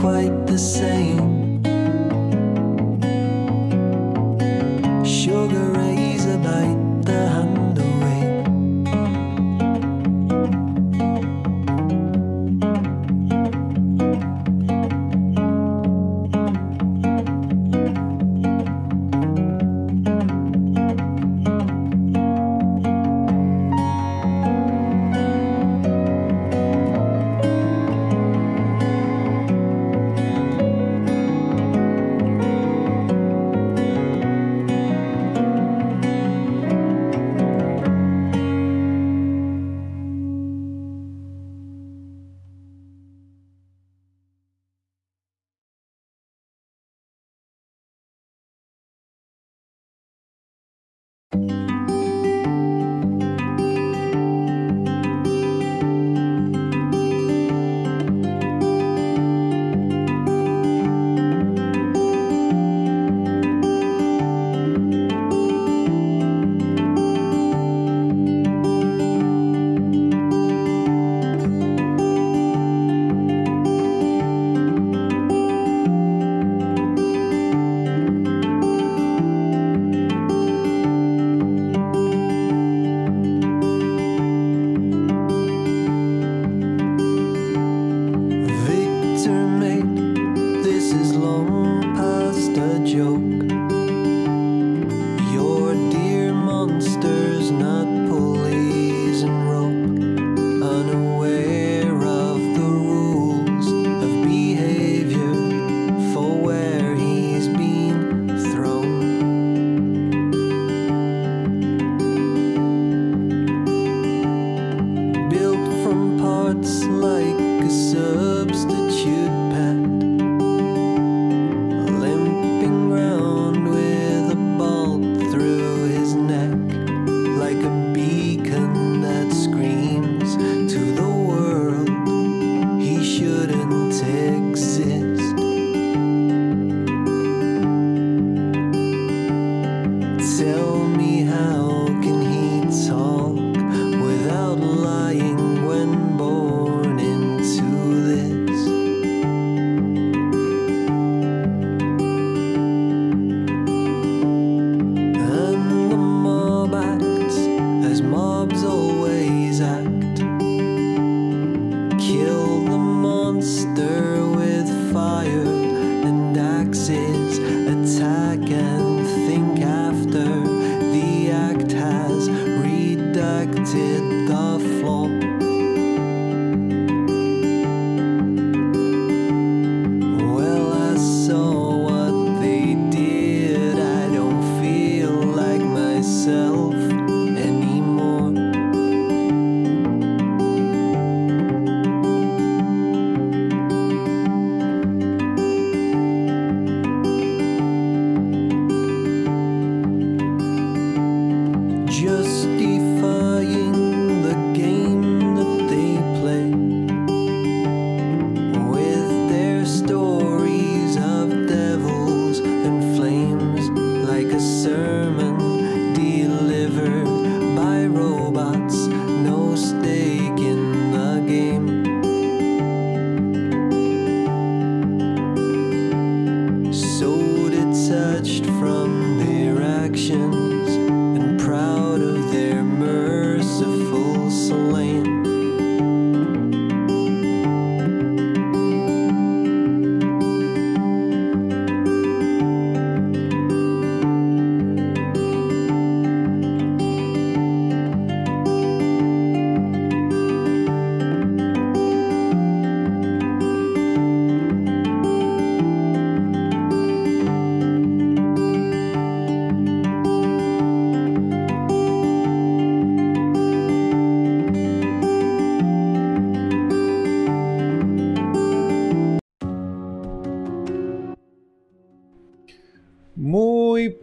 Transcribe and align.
quite 0.00 0.46
the 0.46 0.56
same. 0.56 1.29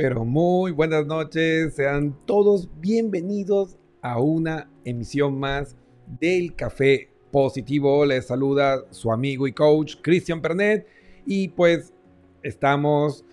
Pero 0.10 0.24
muy 0.24 0.72
buenas 0.72 1.06
noches. 1.06 1.74
Sean 1.74 2.16
todos 2.26 2.70
bienvenidos 2.80 3.78
a 4.02 4.22
una 4.22 4.70
emisión 4.86 5.38
más 5.38 5.76
del 6.22 6.56
Café 6.56 7.10
Positivo. 7.30 8.06
Les 8.06 8.26
saluda 8.26 8.86
su 8.90 9.12
amigo 9.12 9.50
y 9.50 9.52
coach 9.52 9.96
Cristian 10.02 10.42
Pernet. 10.42 10.88
Y 11.26 11.50
pues 11.50 11.92
estamos 12.42 13.26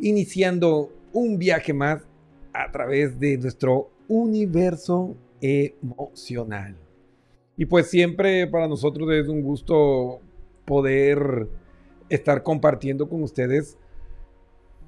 iniciando 0.00 0.92
un 1.12 1.38
viaje 1.38 1.72
más 1.72 2.02
a 2.52 2.68
través 2.72 3.20
de 3.20 3.38
nuestro 3.38 3.88
universo 4.08 5.14
emocional. 5.40 6.74
Y 7.56 7.64
pues 7.64 7.90
siempre 7.90 8.48
para 8.48 8.66
nosotros 8.66 9.08
es 9.12 9.28
un 9.28 9.40
gusto 9.40 10.18
poder 10.64 11.48
estar 12.08 12.42
compartiendo 12.42 13.08
con 13.08 13.22
ustedes 13.22 13.78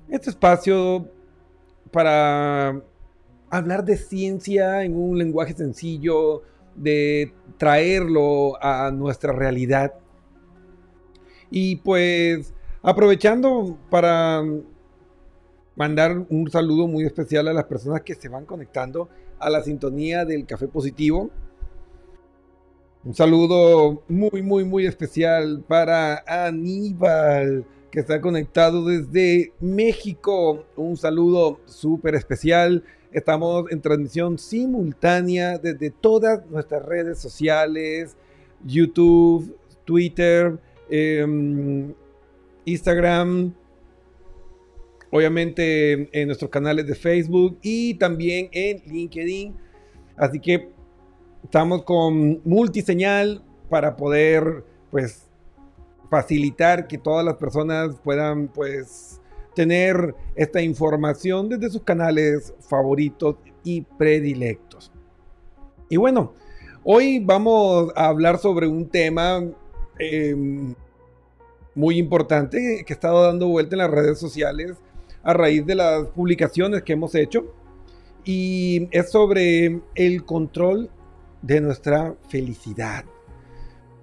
este 0.09 0.31
espacio 0.31 1.09
para 1.91 2.83
hablar 3.51 3.85
de 3.85 3.97
ciencia 3.97 4.85
en 4.85 4.97
un 4.97 5.19
lenguaje 5.19 5.55
sencillo, 5.55 6.43
de 6.75 7.33
traerlo 7.59 8.63
a 8.63 8.91
nuestra 8.91 9.33
realidad. 9.33 9.95
Y 11.51 11.77
pues 11.77 12.55
aprovechando 12.83 13.77
para 13.91 14.43
mandar 15.77 16.27
un 16.29 16.51
saludo 16.51 16.87
muy 16.87 17.05
especial 17.05 17.49
a 17.49 17.53
las 17.53 17.65
personas 17.65 18.03
que 18.03 18.15
se 18.15 18.29
van 18.29 18.45
conectando 18.45 19.09
a 19.39 19.51
la 19.51 19.63
sintonía 19.63 20.25
del 20.25 20.47
Café 20.47 20.69
Positivo. 20.69 21.31
Un 23.03 23.15
saludo 23.15 24.03
muy, 24.09 24.43
muy, 24.43 24.65
muy 24.65 24.87
especial 24.87 25.65
para 25.67 26.23
Aníbal, 26.27 27.65
que 27.91 28.01
está 28.01 28.21
conectado 28.21 28.85
desde 28.85 29.53
México. 29.61 30.65
Un 30.77 30.97
saludo 30.97 31.61
súper 31.67 32.15
especial. 32.15 32.85
Estamos 33.13 33.71
en 33.71 33.81
transmisión 33.81 34.39
simultánea 34.39 35.59
desde 35.59 35.91
todas 35.91 36.47
nuestras 36.47 36.85
redes 36.85 37.19
sociales, 37.19 38.17
YouTube, 38.65 39.57
Twitter, 39.85 40.59
em, 40.89 41.93
Instagram, 42.65 43.53
obviamente 45.11 46.09
en 46.13 46.29
nuestros 46.29 46.51
canales 46.51 46.87
de 46.87 46.95
Facebook 46.95 47.59
y 47.63 47.95
también 47.95 48.49
en 48.53 48.83
LinkedIn. 48.87 49.57
Así 50.17 50.39
que 50.39 50.69
estamos 51.43 51.83
con 51.83 52.41
multiseñal 52.45 53.43
para 53.69 53.97
poder 53.97 54.65
pues 54.93 55.30
facilitar 56.11 56.89
que 56.89 56.99
todas 56.99 57.25
las 57.25 57.37
personas 57.37 57.97
puedan 58.03 58.49
pues 58.49 59.21
tener 59.55 60.15
esta 60.35 60.61
información 60.61 61.49
desde 61.49 61.71
sus 61.71 61.83
canales 61.83 62.53
favoritos 62.61 63.37
y 63.63 63.83
predilectos. 63.83 64.93
Y 65.89 65.97
bueno, 65.97 66.35
hoy 66.85 67.21
vamos 67.21 67.93
a 67.97 68.07
hablar 68.07 68.39
sobre 68.39 68.67
un 68.67 68.89
tema 68.89 69.43
em, 69.99 70.75
muy 71.75 71.99
importante 71.99 72.85
que 72.87 72.93
ha 72.93 72.95
estado 72.95 73.25
dando 73.25 73.49
vuelta 73.49 73.75
en 73.75 73.79
las 73.79 73.91
redes 73.91 74.19
sociales 74.19 74.77
a 75.23 75.33
raíz 75.33 75.65
de 75.67 75.75
las 75.75 76.07
publicaciones 76.09 76.83
que 76.83 76.95
hemos 76.95 77.15
hecho 77.15 77.55
y 78.25 78.89
es 78.91 79.11
sobre 79.11 79.81
el 79.95 80.25
control 80.25 80.91
de 81.43 81.61
nuestra 81.61 82.15
felicidad. 82.29 83.05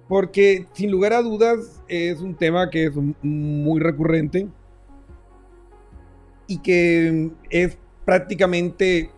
Porque 0.08 0.66
sin 0.72 0.90
lugar 0.90 1.12
a 1.12 1.22
dudas 1.22 1.82
es 1.86 2.20
un 2.20 2.34
tema 2.34 2.70
que 2.70 2.86
es 2.86 2.92
muy 3.22 3.80
recurrente 3.80 4.48
y 6.46 6.58
que 6.58 7.30
es 7.50 7.76
prácticamente 8.06 9.10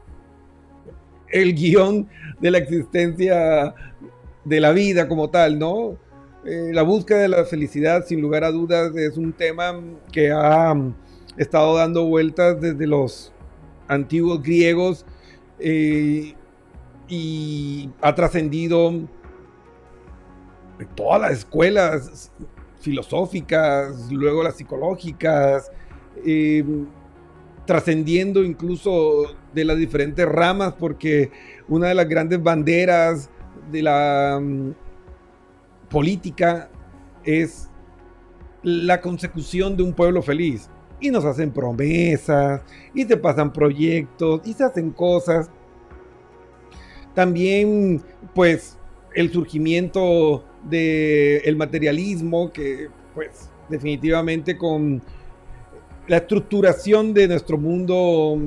el 1.28 1.54
guion 1.54 2.08
de 2.40 2.50
la 2.50 2.58
existencia 2.58 3.74
de 4.44 4.60
la 4.60 4.72
vida 4.72 5.06
como 5.06 5.30
tal, 5.30 5.58
¿no? 5.58 5.96
Eh, 6.44 6.70
la 6.72 6.82
búsqueda 6.82 7.18
de 7.18 7.28
la 7.28 7.44
felicidad, 7.44 8.04
sin 8.06 8.20
lugar 8.20 8.44
a 8.44 8.50
dudas, 8.50 8.96
es 8.96 9.16
un 9.16 9.32
tema 9.32 9.78
que 10.10 10.32
ha 10.32 10.74
estado 11.36 11.76
dando 11.76 12.06
vueltas 12.06 12.60
desde 12.60 12.86
los 12.86 13.32
antiguos 13.88 14.42
griegos 14.42 15.04
eh, 15.58 16.34
y 17.08 17.90
ha 18.00 18.14
trascendido 18.14 19.08
todas 20.86 21.20
las 21.20 21.32
escuelas 21.32 22.32
filosóficas, 22.80 24.10
luego 24.10 24.42
las 24.42 24.56
psicológicas, 24.56 25.70
eh, 26.24 26.64
trascendiendo 27.66 28.42
incluso 28.42 29.36
de 29.52 29.64
las 29.64 29.76
diferentes 29.76 30.26
ramas, 30.26 30.74
porque 30.78 31.30
una 31.68 31.88
de 31.88 31.94
las 31.94 32.08
grandes 32.08 32.42
banderas 32.42 33.30
de 33.70 33.82
la 33.82 34.40
mm, 34.40 34.70
política 35.88 36.70
es 37.22 37.68
la 38.62 39.00
consecución 39.00 39.76
de 39.76 39.82
un 39.82 39.92
pueblo 39.92 40.22
feliz 40.22 40.68
y 41.00 41.10
nos 41.10 41.24
hacen 41.24 41.50
promesas 41.50 42.62
y 42.94 43.04
se 43.04 43.16
pasan 43.16 43.52
proyectos 43.52 44.40
y 44.44 44.52
se 44.52 44.64
hacen 44.64 44.90
cosas. 44.90 45.50
También 47.14 48.02
pues 48.34 48.78
el 49.14 49.32
surgimiento 49.32 50.44
del 50.64 51.56
materialismo 51.56 52.52
que 52.52 52.88
pues 53.14 53.50
definitivamente 53.68 54.56
con 54.56 55.02
la 56.06 56.18
estructuración 56.18 57.14
de 57.14 57.28
nuestro 57.28 57.56
mundo 57.56 58.38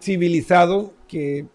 civilizado 0.00 0.92
que 1.06 1.46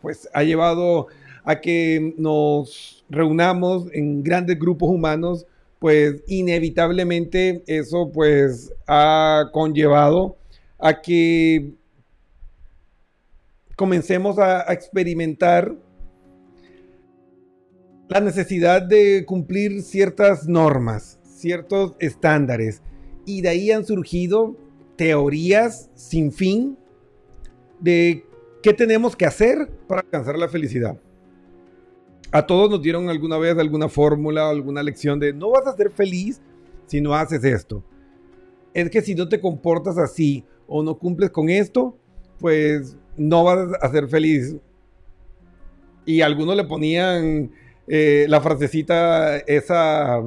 pues 0.00 0.28
ha 0.32 0.42
llevado 0.42 1.08
a 1.44 1.60
que 1.60 2.14
nos 2.16 3.04
reunamos 3.08 3.86
en 3.92 4.22
grandes 4.22 4.58
grupos 4.58 4.88
humanos 4.88 5.46
pues 5.78 6.22
inevitablemente 6.28 7.62
eso 7.66 8.10
pues 8.12 8.72
ha 8.86 9.50
conllevado 9.52 10.36
a 10.78 11.00
que 11.00 11.72
comencemos 13.76 14.38
a, 14.38 14.72
experimentar 14.72 15.74
la 18.12 18.20
necesidad 18.20 18.82
de 18.82 19.24
cumplir 19.24 19.82
ciertas 19.82 20.46
normas, 20.46 21.18
ciertos 21.24 21.94
estándares. 21.98 22.82
Y 23.24 23.40
de 23.40 23.48
ahí 23.48 23.70
han 23.70 23.86
surgido 23.86 24.54
teorías 24.96 25.90
sin 25.94 26.30
fin 26.30 26.76
de 27.80 28.26
qué 28.62 28.74
tenemos 28.74 29.16
que 29.16 29.24
hacer 29.24 29.70
para 29.88 30.02
alcanzar 30.02 30.38
la 30.38 30.48
felicidad. 30.48 31.00
A 32.30 32.46
todos 32.46 32.70
nos 32.70 32.82
dieron 32.82 33.08
alguna 33.08 33.38
vez 33.38 33.56
alguna 33.56 33.88
fórmula, 33.88 34.50
alguna 34.50 34.82
lección 34.82 35.18
de 35.18 35.32
no 35.32 35.50
vas 35.50 35.66
a 35.66 35.76
ser 35.76 35.90
feliz 35.90 36.40
si 36.86 37.00
no 37.00 37.14
haces 37.14 37.42
esto. 37.44 37.82
Es 38.74 38.90
que 38.90 39.00
si 39.00 39.14
no 39.14 39.28
te 39.28 39.40
comportas 39.40 39.96
así 39.96 40.44
o 40.66 40.82
no 40.82 40.98
cumples 40.98 41.30
con 41.30 41.48
esto, 41.48 41.96
pues 42.38 42.96
no 43.16 43.44
vas 43.44 43.68
a 43.80 43.90
ser 43.90 44.06
feliz. 44.08 44.56
Y 46.04 46.20
algunos 46.20 46.56
le 46.56 46.64
ponían 46.64 47.52
eh, 47.88 48.26
la 48.28 48.40
frasecita 48.40 49.38
esa 49.38 50.22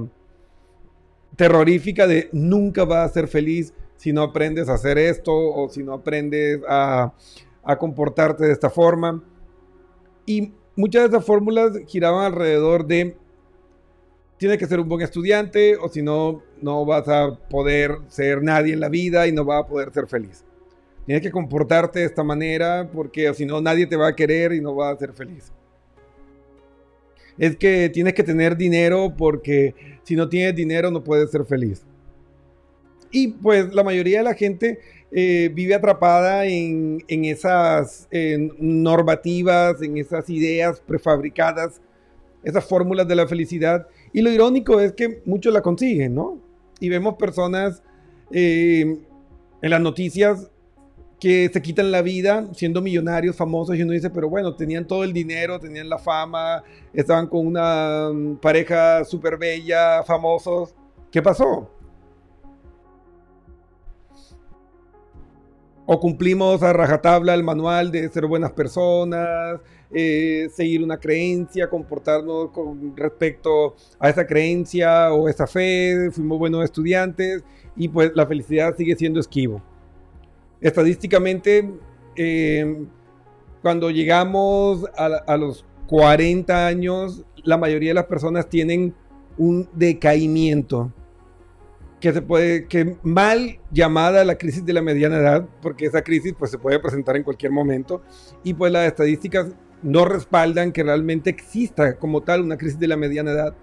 terrorífica 1.36 2.08
de 2.08 2.30
nunca 2.32 2.86
vas 2.86 3.10
a 3.10 3.14
ser 3.14 3.28
feliz 3.28 3.74
si 3.96 4.14
no 4.14 4.22
aprendes 4.22 4.70
a 4.70 4.74
hacer 4.74 4.98
esto 4.98 5.34
o 5.34 5.70
si 5.70 5.84
no 5.84 5.94
aprendes 5.94 6.60
a, 6.68 7.14
comportarte 7.80 8.46
de 8.46 8.52
esta 8.52 8.70
forma. 8.70 9.24
Y 10.26 10.54
muchas 10.76 11.04
de 11.04 11.10
esas 11.10 11.26
fórmulas 11.26 11.72
giraban 11.88 12.26
alrededor 12.26 12.86
de 12.86 13.18
tienes 14.38 14.58
que 14.58 14.68
ser 14.68 14.80
un 14.80 14.90
buen 14.90 15.02
estudiante 15.02 15.78
o 15.78 15.88
si 15.88 16.02
no, 16.02 16.44
no 16.62 16.86
vas 16.86 17.08
a 17.08 17.40
poder 17.50 17.98
ser 18.08 18.44
nadie 18.44 18.74
en 18.74 18.82
la 18.82 18.90
vida 18.90 19.28
y 19.28 19.32
no 19.32 19.46
vas 19.46 19.64
a 19.64 19.68
poder 19.68 19.92
ser 19.92 20.08
feliz. 20.08 20.44
Tienes 21.06 21.24
que 21.24 21.32
comportarte 21.32 22.00
de 22.00 22.06
esta 22.06 22.24
manera 22.24 22.90
porque 22.92 23.34
si 23.34 23.46
no 23.46 23.62
nadie 23.62 23.88
te 23.88 23.96
va 23.96 24.10
a 24.10 24.16
querer 24.16 24.54
y 24.54 24.62
no 24.62 24.76
vas 24.76 24.96
a 24.96 25.00
ser 25.00 25.14
feliz. 25.14 25.52
Es 27.38 27.56
que 27.58 27.90
tienes 27.90 28.14
que 28.14 28.24
tener 28.24 28.56
dinero 28.56 29.14
porque 29.18 29.76
si 30.04 30.16
no 30.16 30.30
tienes 30.30 30.56
dinero 30.56 30.92
no 30.92 31.04
puedes 31.04 31.32
ser 31.32 31.46
feliz. 31.46 31.84
Y 33.12 33.30
pues 33.30 33.74
la 33.74 33.84
mayoría 33.84 34.20
de 34.20 34.24
la 34.24 34.34
gente 34.34 34.80
eh, 35.12 35.50
vive 35.54 35.76
atrapada 35.76 36.46
en, 36.46 37.04
esas 37.08 38.10
normativas, 38.60 39.82
en 39.82 39.98
esas 39.98 40.30
ideas 40.30 40.82
prefabricadas, 40.82 41.82
esas 42.44 42.66
fórmulas 42.66 43.08
de 43.08 43.16
la 43.16 43.28
felicidad. 43.28 43.88
Y 44.12 44.22
lo 44.22 44.30
irónico 44.30 44.80
es 44.80 44.94
que 44.94 45.22
muchos 45.26 45.54
la 45.54 45.62
consiguen, 45.62 46.16
¿no? 46.16 46.40
Y 46.80 46.90
vemos 46.90 47.16
personas 47.16 47.82
eh, 48.32 48.98
en 49.62 49.70
las 49.70 49.82
noticias 49.82 50.52
que 51.20 51.50
se 51.52 51.62
quitan 51.62 51.92
la 51.92 52.02
vida 52.02 52.48
siendo 52.54 52.82
millonarios, 52.82 53.36
famosos, 53.36 53.76
y 53.76 53.84
uno 53.84 53.94
dice, 53.94 54.10
pero 54.10 54.30
bueno, 54.30 54.56
tenían 54.56 54.86
todo 54.86 55.04
el 55.04 55.14
dinero, 55.14 55.60
tenían 55.60 55.90
la 55.90 55.98
fama, 55.98 56.64
estaban 56.94 57.28
con 57.28 57.48
una 57.48 58.10
mm, 58.14 58.38
pareja 58.38 59.04
súper 59.06 59.38
bella, 59.38 60.04
famosos. 60.04 60.76
¿Qué 61.12 61.22
pasó? 61.22 61.70
o 65.86 66.00
cumplimos 66.00 66.64
a 66.64 66.74
rajatabla 66.74 67.34
el 67.34 67.44
manual 67.44 67.92
de 67.92 68.10
ser 68.10 68.26
buenas 68.26 68.52
personas, 68.52 69.60
eh, 69.92 70.48
seguir 70.52 70.84
una 70.84 70.98
creencia, 70.98 71.70
comportarnos 71.70 72.50
con 72.52 72.96
respecto 72.98 73.76
a 74.00 74.10
esa 74.10 74.26
creencia 74.26 75.14
o 75.14 75.30
esa 75.30 75.46
fe, 75.48 76.10
fuimos 76.12 76.40
buenos 76.40 76.64
estudiantes 76.64 77.44
y 77.76 77.88
pues 77.88 78.12
la 78.16 78.26
felicidad 78.26 78.76
sigue 78.76 78.96
siendo 78.96 79.20
esquivo. 79.20 79.62
Estadísticamente, 80.62 81.70
eh, 82.16 82.86
cuando 83.62 83.90
llegamos 83.90 84.86
a, 84.98 85.06
a 85.06 85.38
los 85.38 85.66
40 85.88 86.68
años, 86.68 87.24
la 87.44 87.58
mayoría 87.58 87.92
de 87.92 87.96
las 87.96 88.06
personas 88.06 88.50
tienen 88.50 88.94
un 89.38 89.70
decaimiento 89.74 90.92
que 92.00 92.14
se 92.14 92.22
puede, 92.22 92.68
que 92.68 92.98
mal 93.04 93.60
llamada 93.72 94.24
la 94.24 94.38
crisis 94.38 94.66
de 94.66 94.74
la 94.74 94.82
mediana 94.82 95.18
edad, 95.18 95.48
porque 95.62 95.86
esa 95.86 96.04
crisis 96.04 96.36
pues 96.38 96.52
se 96.52 96.58
puede 96.58 96.80
presentar 96.80 97.16
en 97.16 97.24
cualquier 97.24 97.52
momento 97.52 98.04
y 98.44 98.54
pues 98.54 98.72
las 98.72 98.86
estadísticas 98.86 99.48
no 99.82 100.06
respaldan 100.06 100.72
que 100.72 100.84
realmente 100.84 101.30
exista 101.30 101.98
como 101.98 102.22
tal 102.22 102.42
una 102.42 102.58
crisis 102.58 102.80
de 102.80 102.88
la 102.88 102.98
mediana 102.98 103.32
edad. 103.32 103.56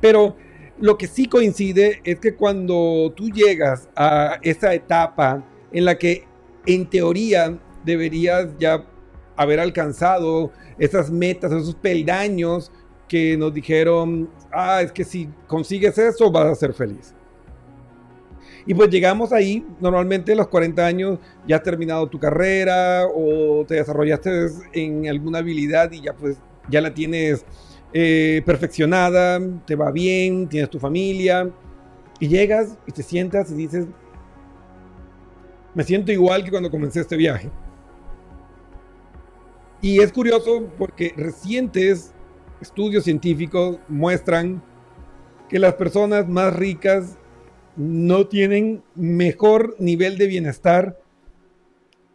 Pero 0.00 0.36
lo 0.78 0.98
que 0.98 1.06
sí 1.06 1.26
coincide 1.26 2.00
es 2.04 2.18
que 2.18 2.34
cuando 2.34 3.12
tú 3.16 3.28
llegas 3.30 3.88
a 3.96 4.38
esa 4.42 4.74
etapa 4.74 5.44
en 5.72 5.84
la 5.84 5.98
que 5.98 6.24
en 6.66 6.88
teoría 6.88 7.58
deberías 7.84 8.48
ya 8.58 8.84
haber 9.36 9.60
alcanzado 9.60 10.52
esas 10.78 11.10
metas, 11.10 11.52
esos 11.52 11.74
peldaños 11.74 12.70
que 13.08 13.36
nos 13.36 13.52
dijeron, 13.52 14.30
ah, 14.52 14.80
es 14.82 14.92
que 14.92 15.04
si 15.04 15.28
consigues 15.46 15.98
eso 15.98 16.30
vas 16.30 16.46
a 16.46 16.54
ser 16.54 16.72
feliz. 16.72 17.14
Y 18.64 18.74
pues 18.74 18.90
llegamos 18.90 19.32
ahí, 19.32 19.66
normalmente 19.80 20.32
a 20.32 20.36
los 20.36 20.46
40 20.46 20.86
años 20.86 21.18
ya 21.46 21.56
has 21.56 21.62
terminado 21.62 22.06
tu 22.06 22.20
carrera 22.20 23.06
o 23.12 23.64
te 23.66 23.74
desarrollaste 23.74 24.46
en 24.72 25.08
alguna 25.08 25.38
habilidad 25.38 25.90
y 25.90 26.00
ya 26.00 26.14
pues 26.14 26.36
ya 26.68 26.80
la 26.80 26.94
tienes 26.94 27.44
eh, 27.92 28.40
perfeccionada, 28.46 29.40
te 29.66 29.74
va 29.74 29.90
bien, 29.90 30.48
tienes 30.48 30.70
tu 30.70 30.78
familia 30.78 31.50
y 32.20 32.28
llegas 32.28 32.78
y 32.86 32.92
te 32.92 33.02
sientas 33.02 33.50
y 33.50 33.54
dices, 33.54 33.86
me 35.74 35.84
siento 35.84 36.12
igual 36.12 36.44
que 36.44 36.50
cuando 36.50 36.70
comencé 36.70 37.00
este 37.00 37.16
viaje. 37.16 37.50
Y 39.80 40.00
es 40.00 40.12
curioso 40.12 40.70
porque 40.78 41.12
recientes 41.16 42.14
estudios 42.60 43.04
científicos 43.04 43.78
muestran 43.88 44.62
que 45.48 45.58
las 45.58 45.74
personas 45.74 46.28
más 46.28 46.54
ricas 46.54 47.18
no 47.76 48.28
tienen 48.28 48.82
mejor 48.94 49.74
nivel 49.78 50.18
de 50.18 50.26
bienestar 50.26 51.00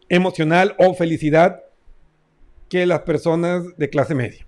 emocional 0.08 0.74
o 0.78 0.94
felicidad 0.94 1.62
que 2.68 2.86
las 2.86 3.00
personas 3.00 3.64
de 3.76 3.90
clase 3.90 4.14
media. 4.14 4.46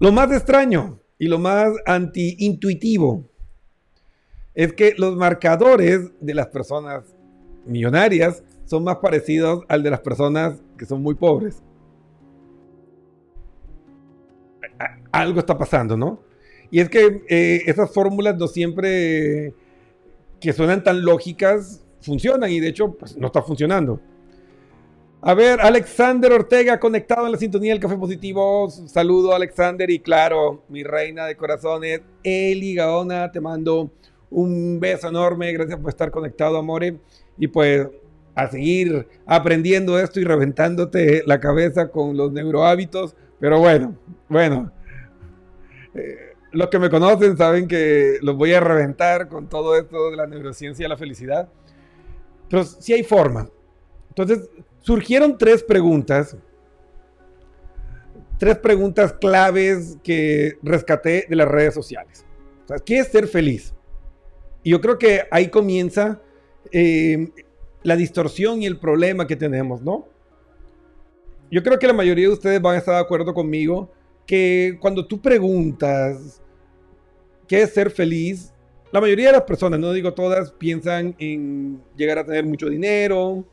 Lo 0.00 0.12
más 0.12 0.30
extraño 0.32 1.00
y 1.18 1.26
lo 1.26 1.38
más 1.38 1.72
anti-intuitivo 1.86 3.27
es 4.58 4.72
que 4.72 4.92
los 4.98 5.14
marcadores 5.14 6.10
de 6.20 6.34
las 6.34 6.48
personas 6.48 7.04
millonarias 7.64 8.42
son 8.64 8.82
más 8.82 8.96
parecidos 8.96 9.64
al 9.68 9.84
de 9.84 9.90
las 9.90 10.00
personas 10.00 10.60
que 10.76 10.84
son 10.84 11.00
muy 11.00 11.14
pobres. 11.14 11.62
Algo 15.12 15.38
está 15.38 15.56
pasando, 15.56 15.96
¿no? 15.96 16.24
Y 16.72 16.80
es 16.80 16.90
que 16.90 17.22
eh, 17.28 17.62
esas 17.66 17.94
fórmulas 17.94 18.36
no 18.36 18.48
siempre 18.48 19.54
que 20.40 20.52
suenan 20.52 20.82
tan 20.82 21.04
lógicas 21.04 21.84
funcionan 22.00 22.50
y 22.50 22.58
de 22.58 22.66
hecho 22.66 22.94
pues, 22.94 23.16
no 23.16 23.28
está 23.28 23.42
funcionando. 23.42 24.00
A 25.20 25.34
ver, 25.34 25.60
Alexander 25.60 26.32
Ortega 26.32 26.80
conectado 26.80 27.26
en 27.26 27.32
la 27.32 27.38
sintonía 27.38 27.74
del 27.74 27.80
Café 27.80 27.96
Positivo. 27.96 28.68
Saludo 28.70 29.36
Alexander 29.36 29.88
y 29.88 30.00
claro, 30.00 30.64
mi 30.68 30.82
reina 30.82 31.26
de 31.26 31.36
corazones, 31.36 32.00
Eli 32.24 32.74
Gaona, 32.74 33.30
te 33.30 33.40
mando 33.40 33.92
un 34.30 34.78
beso 34.80 35.08
enorme. 35.08 35.52
Gracias 35.52 35.78
por 35.78 35.90
estar 35.90 36.10
conectado, 36.10 36.58
amore. 36.58 36.98
Y 37.38 37.48
pues 37.48 37.88
a 38.34 38.48
seguir 38.48 39.08
aprendiendo 39.26 39.98
esto 39.98 40.20
y 40.20 40.24
reventándote 40.24 41.22
la 41.26 41.40
cabeza 41.40 41.88
con 41.90 42.16
los 42.16 42.32
neurohábitos. 42.32 43.16
Pero 43.40 43.58
bueno, 43.58 43.96
bueno. 44.28 44.72
Eh, 45.94 46.34
los 46.52 46.68
que 46.68 46.78
me 46.78 46.88
conocen 46.88 47.36
saben 47.36 47.66
que 47.68 48.18
los 48.22 48.36
voy 48.36 48.52
a 48.52 48.60
reventar 48.60 49.28
con 49.28 49.48
todo 49.48 49.76
esto 49.76 50.10
de 50.10 50.16
la 50.16 50.26
neurociencia 50.26 50.86
y 50.86 50.88
la 50.88 50.96
felicidad. 50.96 51.48
Pero 52.48 52.64
sí 52.64 52.92
hay 52.92 53.02
forma. 53.02 53.48
Entonces, 54.08 54.48
surgieron 54.80 55.36
tres 55.36 55.62
preguntas. 55.62 56.36
Tres 58.38 58.56
preguntas 58.58 59.12
claves 59.14 59.98
que 60.02 60.58
rescaté 60.62 61.26
de 61.28 61.36
las 61.36 61.48
redes 61.48 61.74
sociales. 61.74 62.24
¿Qué 62.84 62.98
es 62.98 63.08
ser 63.08 63.26
feliz? 63.26 63.74
Yo 64.68 64.80
creo 64.80 64.98
que 64.98 65.22
ahí 65.30 65.48
comienza 65.48 66.20
eh, 66.72 67.30
la 67.82 67.96
distorsión 67.96 68.62
y 68.62 68.66
el 68.66 68.78
problema 68.78 69.26
que 69.26 69.36
tenemos, 69.36 69.82
¿no? 69.82 70.06
Yo 71.50 71.62
creo 71.62 71.78
que 71.78 71.86
la 71.86 71.94
mayoría 71.94 72.26
de 72.26 72.34
ustedes 72.34 72.60
van 72.60 72.74
a 72.74 72.78
estar 72.78 72.94
de 72.94 73.00
acuerdo 73.00 73.32
conmigo 73.32 73.90
que 74.26 74.76
cuando 74.80 75.06
tú 75.06 75.20
preguntas 75.20 76.42
qué 77.46 77.62
es 77.62 77.72
ser 77.72 77.90
feliz, 77.90 78.52
la 78.92 79.00
mayoría 79.00 79.28
de 79.28 79.32
las 79.32 79.42
personas, 79.42 79.80
no 79.80 79.92
digo 79.92 80.12
todas, 80.12 80.52
piensan 80.52 81.14
en 81.18 81.80
llegar 81.96 82.18
a 82.18 82.26
tener 82.26 82.44
mucho 82.44 82.68
dinero 82.68 83.44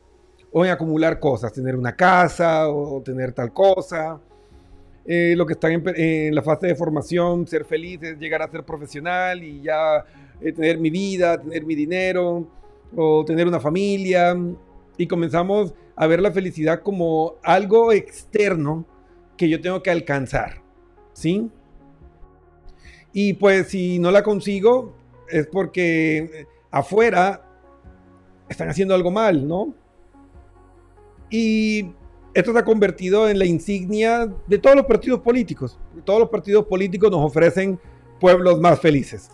o 0.52 0.66
en 0.66 0.72
acumular 0.72 1.20
cosas, 1.20 1.54
tener 1.54 1.76
una 1.76 1.96
casa 1.96 2.68
o 2.70 3.02
tener 3.02 3.32
tal 3.32 3.54
cosa. 3.54 4.20
Eh, 5.08 5.36
lo 5.38 5.46
que 5.46 5.54
están 5.54 5.84
en, 5.86 6.34
la 6.34 6.42
fase 6.42 6.68
de 6.68 6.76
formación, 6.76 7.46
ser 7.48 7.64
feliz 7.64 8.02
es 8.02 8.18
llegar 8.18 8.42
a 8.42 8.50
ser 8.50 8.64
profesional 8.64 9.44
y 9.44 9.62
ya 9.62 10.04
eh, 10.42 10.52
tener 10.52 10.78
mi 10.80 10.90
vida, 10.90 11.40
tener 11.42 11.66
mi 11.66 11.76
dinero 11.76 12.48
o 12.96 13.24
tener 13.26 13.48
una 13.48 13.60
familia. 13.60 14.38
Y 14.98 15.08
comenzamos 15.08 15.74
a 15.96 16.08
ver 16.08 16.22
la 16.22 16.32
felicidad 16.32 16.82
como 16.82 17.36
algo 17.44 17.92
externo 17.92 18.86
que 19.38 19.50
yo 19.50 19.62
tengo 19.62 19.82
que 19.84 19.92
alcanzar. 19.92 20.66
¿sí? 21.16 21.50
Y 23.14 23.34
pues 23.34 23.68
si 23.68 23.98
no 23.98 24.12
la 24.12 24.22
consigo 24.22 24.94
es 25.30 25.48
porque 25.48 26.46
afuera 26.70 27.42
están 28.50 28.70
haciendo 28.70 28.94
algo 28.94 29.10
mal, 29.10 29.48
¿no? 29.48 29.74
Y 31.30 31.92
esto 32.34 32.52
se 32.52 32.60
ha 32.60 32.66
convertido 32.66 33.28
en 33.30 33.40
la 33.40 33.46
insignia 33.46 34.32
de 34.46 34.60
todos 34.60 34.76
los 34.76 34.86
partidos 34.86 35.22
políticos. 35.22 35.80
Todos 36.04 36.20
los 36.20 36.30
partidos 36.30 36.66
políticos 36.66 37.10
nos 37.10 37.22
ofrecen 37.22 37.80
pueblos 38.20 38.60
más 38.60 38.80
felices. 38.80 39.32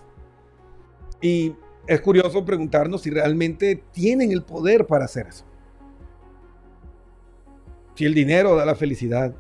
Y 1.22 1.56
es 1.88 2.02
curioso 2.02 2.44
preguntarnos 2.44 3.02
si 3.02 3.10
realmente 3.10 3.84
tienen 3.92 4.32
el 4.32 4.44
poder 4.44 4.86
para 4.86 5.06
hacer 5.06 5.28
eso. 5.28 5.46
Si 7.96 8.06
el 8.06 8.14
dinero 8.14 8.56
da 8.56 8.66
la 8.66 8.76
felicidad, 8.76 9.34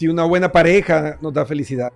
si 0.00 0.08
una 0.08 0.24
buena 0.24 0.50
pareja 0.50 1.18
nos 1.20 1.32
da 1.32 1.44
felicidad. 1.44 1.92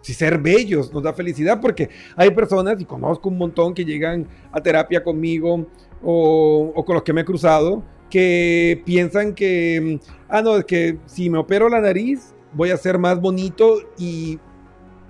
Si 0.00 0.14
ser 0.14 0.38
bellos 0.38 0.92
nos 0.92 1.02
da 1.02 1.12
felicidad, 1.12 1.60
porque 1.60 1.90
hay 2.14 2.30
personas, 2.30 2.80
y 2.80 2.84
conozco 2.84 3.28
un 3.28 3.38
montón 3.38 3.74
que 3.74 3.84
llegan 3.84 4.28
a 4.52 4.62
terapia 4.62 5.02
conmigo 5.02 5.66
o, 6.02 6.84
con 6.86 6.94
los 6.94 7.02
que 7.02 7.12
me 7.12 7.22
he 7.22 7.24
cruzado, 7.24 7.82
que 8.08 8.80
piensan 8.86 9.34
que, 9.34 9.98
ah, 10.28 10.40
no, 10.40 10.56
es 10.56 10.64
que 10.64 10.98
si 11.06 11.28
me 11.28 11.38
opero 11.38 11.68
la 11.68 11.80
nariz, 11.80 12.32
voy 12.52 12.70
a 12.70 12.76
ser 12.76 12.98
más 12.98 13.20
bonito 13.20 13.80
y 13.98 14.38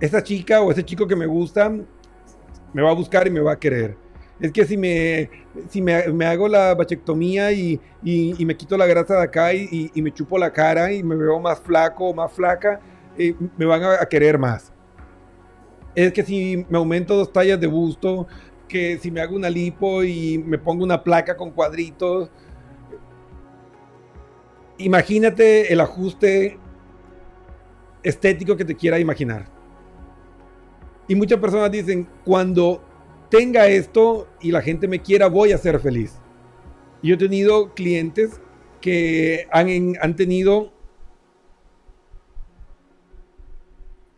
esa 0.00 0.22
chica 0.22 0.60
o 0.60 0.70
ese 0.70 0.84
chico 0.84 1.06
que 1.06 1.16
me 1.16 1.26
gusta 1.26 1.70
me 2.72 2.82
va 2.82 2.90
a 2.90 2.94
buscar 2.94 3.26
y 3.26 3.30
me 3.30 3.40
va 3.40 3.52
a 3.52 3.58
querer 3.58 4.06
es 4.40 4.52
que 4.52 4.66
si 4.66 4.76
me, 4.76 5.30
si 5.68 5.80
me, 5.80 6.26
hago 6.26 6.48
la 6.48 6.74
bachectomía 6.74 7.52
y, 7.52 7.80
me 8.02 8.56
quito 8.56 8.76
la 8.76 8.86
grasa 8.86 9.16
de 9.16 9.22
acá 9.22 9.54
y, 9.54 9.90
me 9.94 10.12
chupo 10.12 10.38
la 10.38 10.52
cara 10.52 10.92
y 10.92 11.02
me 11.02 11.16
veo 11.16 11.40
más 11.40 11.60
flaco 11.60 12.08
o 12.08 12.14
más 12.14 12.32
flaca, 12.32 12.80
eh, 13.16 13.34
me 13.56 13.64
van 13.64 13.82
a, 13.82 14.04
querer 14.06 14.38
más. 14.38 14.72
Es 15.94 16.12
que 16.12 16.22
si 16.22 16.66
me 16.68 16.76
aumento 16.76 17.16
dos 17.16 17.32
tallas 17.32 17.58
de 17.58 17.66
busto, 17.66 18.26
que 18.68 18.98
si 18.98 19.10
me 19.10 19.20
hago 19.20 19.36
una 19.36 19.48
lipo 19.48 20.04
y 20.04 20.38
me 20.38 20.58
pongo 20.58 20.84
una 20.84 21.02
placa 21.02 21.36
con 21.36 21.50
cuadritos, 21.52 22.30
imagínate 24.76 25.72
el 25.72 25.80
ajuste 25.80 26.58
estético 28.02 28.54
que 28.54 28.66
te 28.66 28.74
quiera 28.74 28.98
imaginar. 28.98 29.55
Y 31.08 31.14
muchas 31.14 31.38
personas 31.38 31.70
dicen, 31.70 32.08
cuando 32.24 32.82
tenga 33.30 33.68
esto 33.68 34.28
y 34.40 34.50
la 34.50 34.62
gente 34.62 34.88
me 34.88 35.00
quiera, 35.00 35.28
voy 35.28 35.52
a 35.52 35.58
ser 35.58 35.78
feliz. 35.80 36.14
Yo 37.02 37.14
he 37.14 37.18
tenido 37.18 37.74
clientes 37.74 38.40
que 38.80 39.46
han, 39.52 39.94
han 40.00 40.16
tenido 40.16 40.72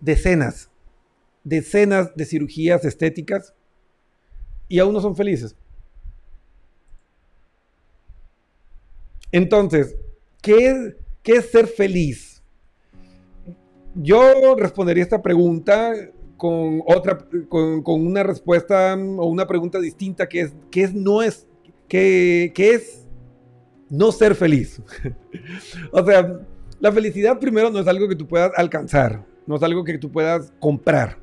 decenas, 0.01 0.71
decenas 1.45 2.15
de 2.15 2.25
cirugías 2.25 2.85
estéticas 2.85 3.55
y 4.69 4.79
aún 4.79 4.95
no 4.95 5.01
son 5.01 5.17
felices. 5.17 5.57
Entonces, 9.31 9.97
¿qué 10.41 10.97
qué 11.23 11.35
es 11.35 11.51
ser 11.51 11.67
feliz? 11.67 12.43
Yo 13.95 14.55
respondería 14.57 15.03
esta 15.03 15.21
pregunta 15.21 15.93
con 16.39 16.83
otra, 16.87 17.19
con, 17.49 17.83
una 17.85 18.23
respuesta 18.23 18.95
o 18.95 19.27
una 19.27 19.47
pregunta 19.47 19.79
distinta 19.79 20.27
que 20.27 20.41
es, 20.41 20.55
¿qué 20.71 20.85
es 20.85 20.95
no 20.95 21.21
es, 21.21 21.47
qué 21.89 22.53
es 22.57 23.07
no 23.91 24.11
ser 24.13 24.35
feliz? 24.35 24.81
o 25.93 26.05
sea, 26.07 26.41
la 26.81 26.93
felicidad 26.93 27.39
primero 27.39 27.71
no 27.71 27.81
es 27.81 27.89
algo 27.89 28.09
que 28.09 28.17
tú 28.17 28.27
puedas 28.27 28.53
alcanzar, 28.57 29.27
no 29.47 29.57
es 29.57 29.63
algo 29.63 29.85
que 29.85 29.99
tú 29.99 30.11
puedas 30.11 30.53
comprar. 30.61 31.19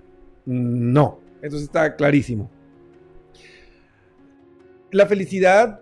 No, 0.46 1.20
eso 1.42 1.58
está 1.58 1.96
clarísimo. 1.96 2.52
La 4.92 5.06
felicidad, 5.06 5.82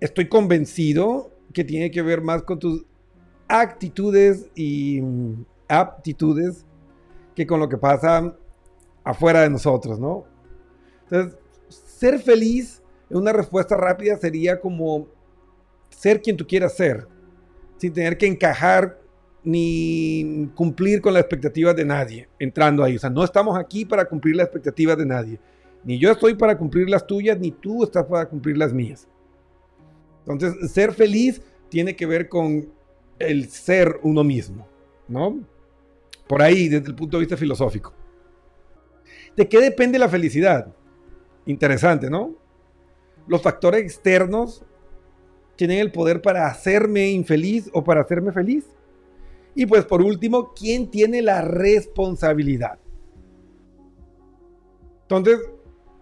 estoy 0.00 0.28
convencido 0.28 1.30
que 1.52 1.64
tiene 1.64 1.90
que 1.90 2.02
ver 2.02 2.20
más 2.22 2.42
con 2.44 2.58
tus 2.58 2.84
actitudes 3.48 4.48
y 4.54 5.00
aptitudes 5.72 6.66
que 7.34 7.46
con 7.46 7.60
lo 7.60 7.68
que 7.68 7.78
pasa 7.78 8.34
afuera 9.04 9.40
de 9.40 9.50
nosotros, 9.50 9.98
¿no? 9.98 10.24
Entonces, 11.04 11.38
ser 11.68 12.18
feliz, 12.18 12.82
en 13.10 13.18
una 13.18 13.32
respuesta 13.32 13.76
rápida 13.76 14.16
sería 14.16 14.60
como 14.60 15.08
ser 15.90 16.20
quien 16.20 16.36
tú 16.36 16.46
quieras 16.46 16.74
ser, 16.74 17.06
sin 17.76 17.92
tener 17.92 18.16
que 18.16 18.26
encajar 18.26 18.98
ni 19.44 20.50
cumplir 20.54 21.00
con 21.00 21.14
las 21.14 21.22
expectativas 21.22 21.74
de 21.74 21.84
nadie 21.84 22.28
entrando 22.38 22.84
ahí. 22.84 22.96
O 22.96 22.98
sea, 22.98 23.10
no 23.10 23.24
estamos 23.24 23.58
aquí 23.58 23.84
para 23.84 24.04
cumplir 24.04 24.36
las 24.36 24.46
expectativas 24.46 24.96
de 24.96 25.06
nadie. 25.06 25.40
Ni 25.84 25.98
yo 25.98 26.12
estoy 26.12 26.34
para 26.34 26.56
cumplir 26.56 26.88
las 26.88 27.06
tuyas, 27.06 27.38
ni 27.38 27.50
tú 27.50 27.82
estás 27.82 28.04
para 28.04 28.28
cumplir 28.28 28.56
las 28.56 28.72
mías. 28.72 29.08
Entonces, 30.26 30.70
ser 30.70 30.92
feliz 30.92 31.42
tiene 31.68 31.96
que 31.96 32.06
ver 32.06 32.28
con 32.28 32.68
el 33.18 33.48
ser 33.48 33.98
uno 34.02 34.22
mismo, 34.22 34.66
¿no? 35.08 35.40
Por 36.28 36.42
ahí, 36.42 36.68
desde 36.68 36.88
el 36.88 36.94
punto 36.94 37.16
de 37.16 37.22
vista 37.22 37.36
filosófico. 37.36 37.92
¿De 39.36 39.48
qué 39.48 39.60
depende 39.60 39.98
la 39.98 40.08
felicidad? 40.08 40.74
Interesante, 41.46 42.10
¿no? 42.10 42.34
Los 43.26 43.42
factores 43.42 43.82
externos 43.82 44.64
tienen 45.56 45.78
el 45.78 45.92
poder 45.92 46.22
para 46.22 46.46
hacerme 46.46 47.10
infeliz 47.10 47.70
o 47.72 47.84
para 47.84 48.02
hacerme 48.02 48.32
feliz. 48.32 48.66
Y 49.54 49.66
pues 49.66 49.84
por 49.84 50.02
último, 50.02 50.52
¿quién 50.54 50.90
tiene 50.90 51.22
la 51.22 51.42
responsabilidad? 51.42 52.78
Entonces, 55.02 55.40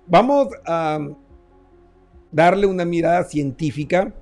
vamos 0.06 0.48
a 0.64 1.00
darle 2.30 2.66
una 2.66 2.84
mirada 2.84 3.24
científica 3.24 4.14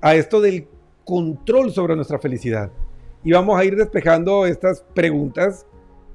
a 0.00 0.14
esto 0.14 0.40
del 0.40 0.68
control 1.04 1.72
sobre 1.72 1.96
nuestra 1.96 2.18
felicidad. 2.18 2.70
Y 3.26 3.32
vamos 3.32 3.58
a 3.58 3.64
ir 3.64 3.74
despejando 3.74 4.46
estas 4.46 4.82
preguntas 4.94 5.66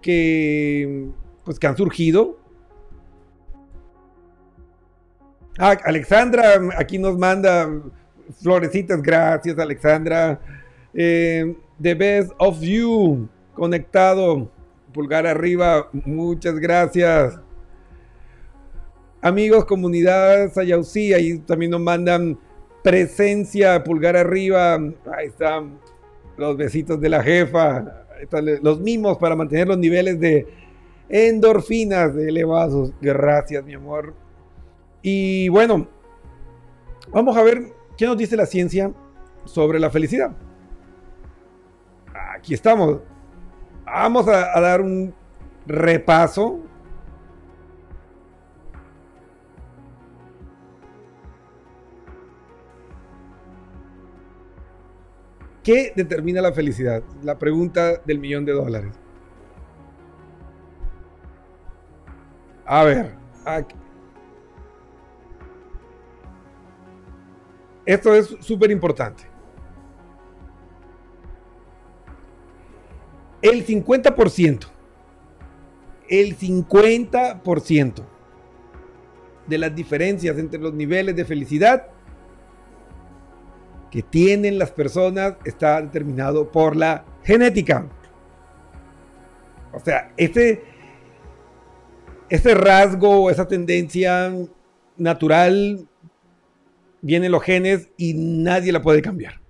que, 0.02 1.10
pues, 1.44 1.60
que 1.60 1.68
han 1.68 1.76
surgido. 1.76 2.40
Ah, 5.60 5.76
Alexandra 5.84 6.54
aquí 6.78 6.98
nos 6.98 7.18
manda 7.18 7.70
florecitas, 8.42 9.02
gracias 9.02 9.60
Alexandra. 9.60 10.40
Eh, 10.94 11.54
The 11.82 11.96
Best 11.96 12.32
of 12.38 12.62
You, 12.62 13.28
conectado, 13.56 14.50
pulgar 14.94 15.28
arriba, 15.28 15.90
muchas 16.06 16.56
gracias. 16.60 17.38
Amigos, 19.22 19.66
comunidad 19.66 20.54
Sayausí, 20.54 21.14
ahí 21.14 21.40
también 21.40 21.72
nos 21.72 21.82
mandan 21.82 22.40
presencia, 22.82 23.84
pulgar 23.84 24.16
arriba, 24.16 24.76
ahí 24.76 25.28
están 25.28 25.78
los 26.48 26.58
besitos 26.58 27.00
de 27.00 27.10
la 27.10 27.24
jefa, 27.24 28.06
los 28.62 28.80
mimos 28.80 29.18
para 29.18 29.36
mantener 29.36 29.68
los 29.68 29.78
niveles 29.78 30.20
de 30.20 30.48
endorfinas 31.10 32.16
elevados. 32.16 32.94
Gracias, 33.02 33.64
mi 33.64 33.74
amor. 33.74 34.14
Y 35.02 35.50
bueno, 35.50 35.88
vamos 37.12 37.36
a 37.38 37.44
ver 37.44 37.64
qué 37.98 38.06
nos 38.06 38.18
dice 38.18 38.36
la 38.36 38.46
ciencia 38.46 38.92
sobre 39.46 39.80
la 39.80 39.90
felicidad 39.90 40.32
aquí 42.42 42.56
estamos. 42.56 43.00
Vamos 43.86 44.28
a, 44.28 44.60
dar 44.60 44.82
un 44.82 45.14
repaso. 45.68 46.60
¿Qué 55.64 55.94
determina 55.96 56.42
la 56.42 56.54
felicidad? 56.54 57.04
La 57.22 57.38
pregunta 57.38 57.98
del 58.04 58.20
millón 58.20 58.46
de 58.46 58.54
dólares. 58.54 58.94
A 62.66 62.84
ver. 62.84 63.16
Esto 67.86 68.14
es 68.16 68.36
súper 68.40 68.72
importante. 68.72 69.24
El 73.42 73.66
50%, 73.66 74.68
el 76.08 76.38
50% 76.38 78.04
de 79.48 79.58
las 79.58 79.76
diferencias 79.76 80.38
entre 80.38 80.60
los 80.60 80.74
niveles 80.74 81.16
de 81.16 81.26
felicidad 81.26 81.91
que 83.92 84.02
tienen 84.02 84.58
las 84.58 84.72
personas 84.72 85.36
está 85.46 85.82
determinado 85.82 86.50
por 86.52 86.76
la 86.76 87.06
genética. 87.24 87.88
O 89.74 89.80
sea, 89.80 90.12
ese, 90.18 90.62
ese 92.30 92.54
rasgo, 92.56 93.30
esa 93.30 93.48
tendencia 93.48 94.34
natural 94.98 95.88
viene 97.02 97.26
en 97.26 97.32
los 97.32 97.44
genes 97.44 97.90
y 97.98 98.14
nadie 98.14 98.72
la 98.72 98.82
puede 98.82 99.02
cambiar. 99.02 99.42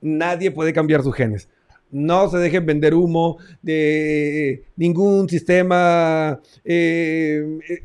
Nadie 0.00 0.50
puede 0.52 0.72
cambiar 0.72 1.02
sus 1.02 1.14
genes. 1.14 1.48
No 1.90 2.30
se 2.30 2.38
dejen 2.38 2.66
vender 2.66 2.94
humo 2.94 3.38
de 3.62 4.64
ningún 4.76 5.28
sistema, 5.28 6.38
eh, 6.64 7.58
eh, 7.68 7.82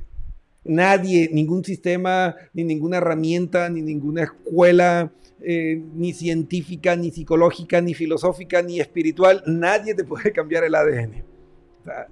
nadie, 0.66 1.30
ningún 1.32 1.64
sistema, 1.64 2.36
ni 2.54 2.64
ninguna 2.66 2.98
herramienta, 2.98 3.70
ni 3.70 3.82
ninguna 3.82 4.24
escuela, 4.24 5.12
eh, 5.42 5.82
ni 5.94 6.14
científica, 6.14 6.96
ni 6.96 7.12
psicológica, 7.12 7.82
ni 7.82 7.94
filosófica, 7.94 8.62
ni 8.62 8.80
espiritual, 8.80 9.44
nadie 9.46 9.94
te 9.94 10.04
puede 10.04 10.32
cambiar 10.32 10.64
el 10.64 10.76
ADN. 10.76 11.24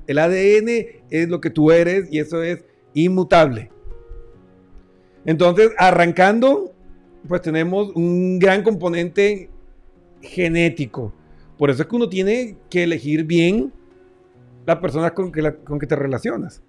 el 0.08 0.18
ADN 0.18 0.70
es 1.10 1.30
lo 1.30 1.40
que 1.40 1.50
tú 1.50 1.72
eres 1.72 2.12
y 2.12 2.20
eso 2.20 2.44
es 2.44 2.66
inmutable. 2.94 3.72
Entonces, 5.26 5.72
arrancando, 5.78 6.74
pues 7.28 7.42
tenemos 7.42 7.92
un 7.96 8.40
gran 8.40 8.64
componente 8.64 9.50
genético. 10.22 11.14
Por 11.58 11.70
eso 11.70 11.84
es 11.84 11.88
que 11.88 11.96
uno 11.96 12.10
tiene 12.10 12.58
que 12.70 12.84
elegir 12.84 13.24
bien 13.24 13.72
la 14.66 14.82
persona 14.82 15.14
con 15.14 15.32
que, 15.32 15.56
con 15.64 15.80
que 15.80 15.88
te 15.88 15.96
relacionas. 15.96 16.62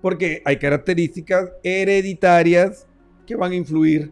Porque 0.00 0.42
hay 0.44 0.56
características 0.56 1.50
hereditarias 1.62 2.86
que 3.26 3.36
van 3.36 3.52
a 3.52 3.56
influir 3.56 4.10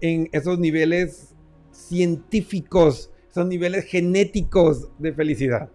en 0.00 0.28
esos 0.32 0.58
niveles 0.58 1.34
científicos, 1.70 3.10
esos 3.28 3.46
niveles 3.46 3.84
genéticos 3.84 4.88
de 4.98 5.12
felicidad. 5.12 5.70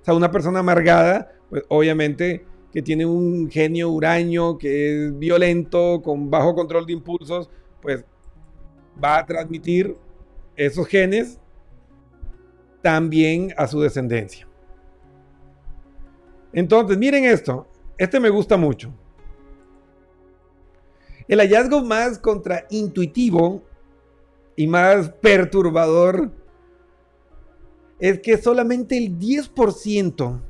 O 0.00 0.04
sea, 0.04 0.14
una 0.14 0.30
persona 0.30 0.60
amargada, 0.60 1.32
pues 1.48 1.62
obviamente 1.68 2.44
que 2.72 2.82
tiene 2.82 3.04
un 3.04 3.50
genio 3.50 3.90
huraño, 3.90 4.56
que 4.56 5.06
es 5.06 5.18
violento, 5.18 6.00
con 6.02 6.30
bajo 6.30 6.54
control 6.54 6.86
de 6.86 6.94
impulsos, 6.94 7.50
pues 7.82 8.04
va 9.02 9.18
a 9.18 9.26
transmitir 9.26 9.94
esos 10.56 10.86
genes 10.86 11.38
también 12.80 13.52
a 13.56 13.66
su 13.66 13.80
descendencia. 13.80 14.48
Entonces, 16.52 16.96
miren 16.98 17.24
esto, 17.24 17.66
este 17.98 18.18
me 18.20 18.30
gusta 18.30 18.56
mucho. 18.56 18.92
El 21.32 21.38
hallazgo 21.38 21.82
más 21.82 22.18
contraintuitivo 22.18 23.62
y 24.54 24.66
más 24.66 25.08
perturbador 25.12 26.30
es 27.98 28.20
que 28.20 28.36
solamente 28.36 28.98
el 28.98 29.18
10% 29.18 30.42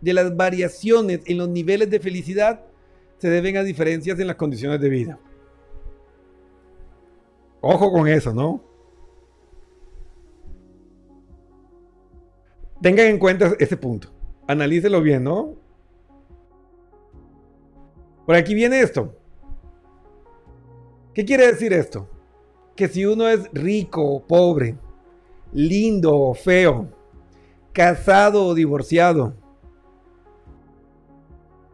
de 0.00 0.12
las 0.14 0.34
variaciones 0.34 1.20
en 1.26 1.36
los 1.36 1.50
niveles 1.50 1.90
de 1.90 2.00
felicidad 2.00 2.64
se 3.18 3.28
deben 3.28 3.58
a 3.58 3.62
diferencias 3.62 4.18
en 4.18 4.28
las 4.28 4.36
condiciones 4.36 4.80
de 4.80 4.88
vida. 4.88 5.20
Ojo 7.60 7.92
con 7.92 8.08
eso, 8.08 8.32
¿no? 8.32 8.64
Tengan 12.80 13.08
en 13.08 13.18
cuenta 13.18 13.52
ese 13.58 13.76
punto. 13.76 14.08
Analícelo 14.46 15.02
bien, 15.02 15.24
¿no? 15.24 15.54
Por 18.24 18.36
aquí 18.36 18.54
viene 18.54 18.80
esto. 18.80 19.17
¿Qué 21.18 21.24
quiere 21.24 21.48
decir 21.48 21.72
esto? 21.72 22.08
Que 22.76 22.86
si 22.86 23.04
uno 23.04 23.28
es 23.28 23.50
rico 23.52 24.24
pobre, 24.24 24.76
lindo 25.52 26.16
o 26.16 26.32
feo, 26.32 26.92
casado 27.72 28.46
o 28.46 28.54
divorciado, 28.54 29.34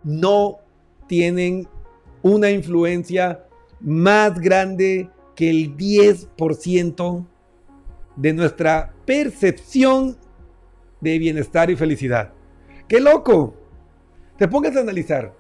no 0.03 0.61
tienen 1.07 1.69
una 2.23 2.51
influencia 2.51 3.45
más 3.81 4.41
grande 4.41 5.11
que 5.37 5.51
el 5.51 5.77
10% 5.77 7.27
de 8.17 8.33
nuestra 8.33 8.95
percepción 9.05 10.17
de 11.03 11.19
bienestar 11.19 11.71
y 11.71 11.77
felicidad. 11.77 12.33
¡Qué 12.89 12.99
loco! 12.99 13.55
Te 14.39 14.49
pongas 14.49 14.75
a 14.75 14.81
analizar. 14.81 15.37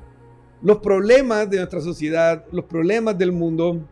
Los 0.61 0.81
problemas 0.81 1.49
de 1.49 1.57
nuestra 1.57 1.81
sociedad, 1.81 2.45
los 2.53 2.67
problemas 2.67 3.17
del 3.17 3.33
mundo, 3.33 3.89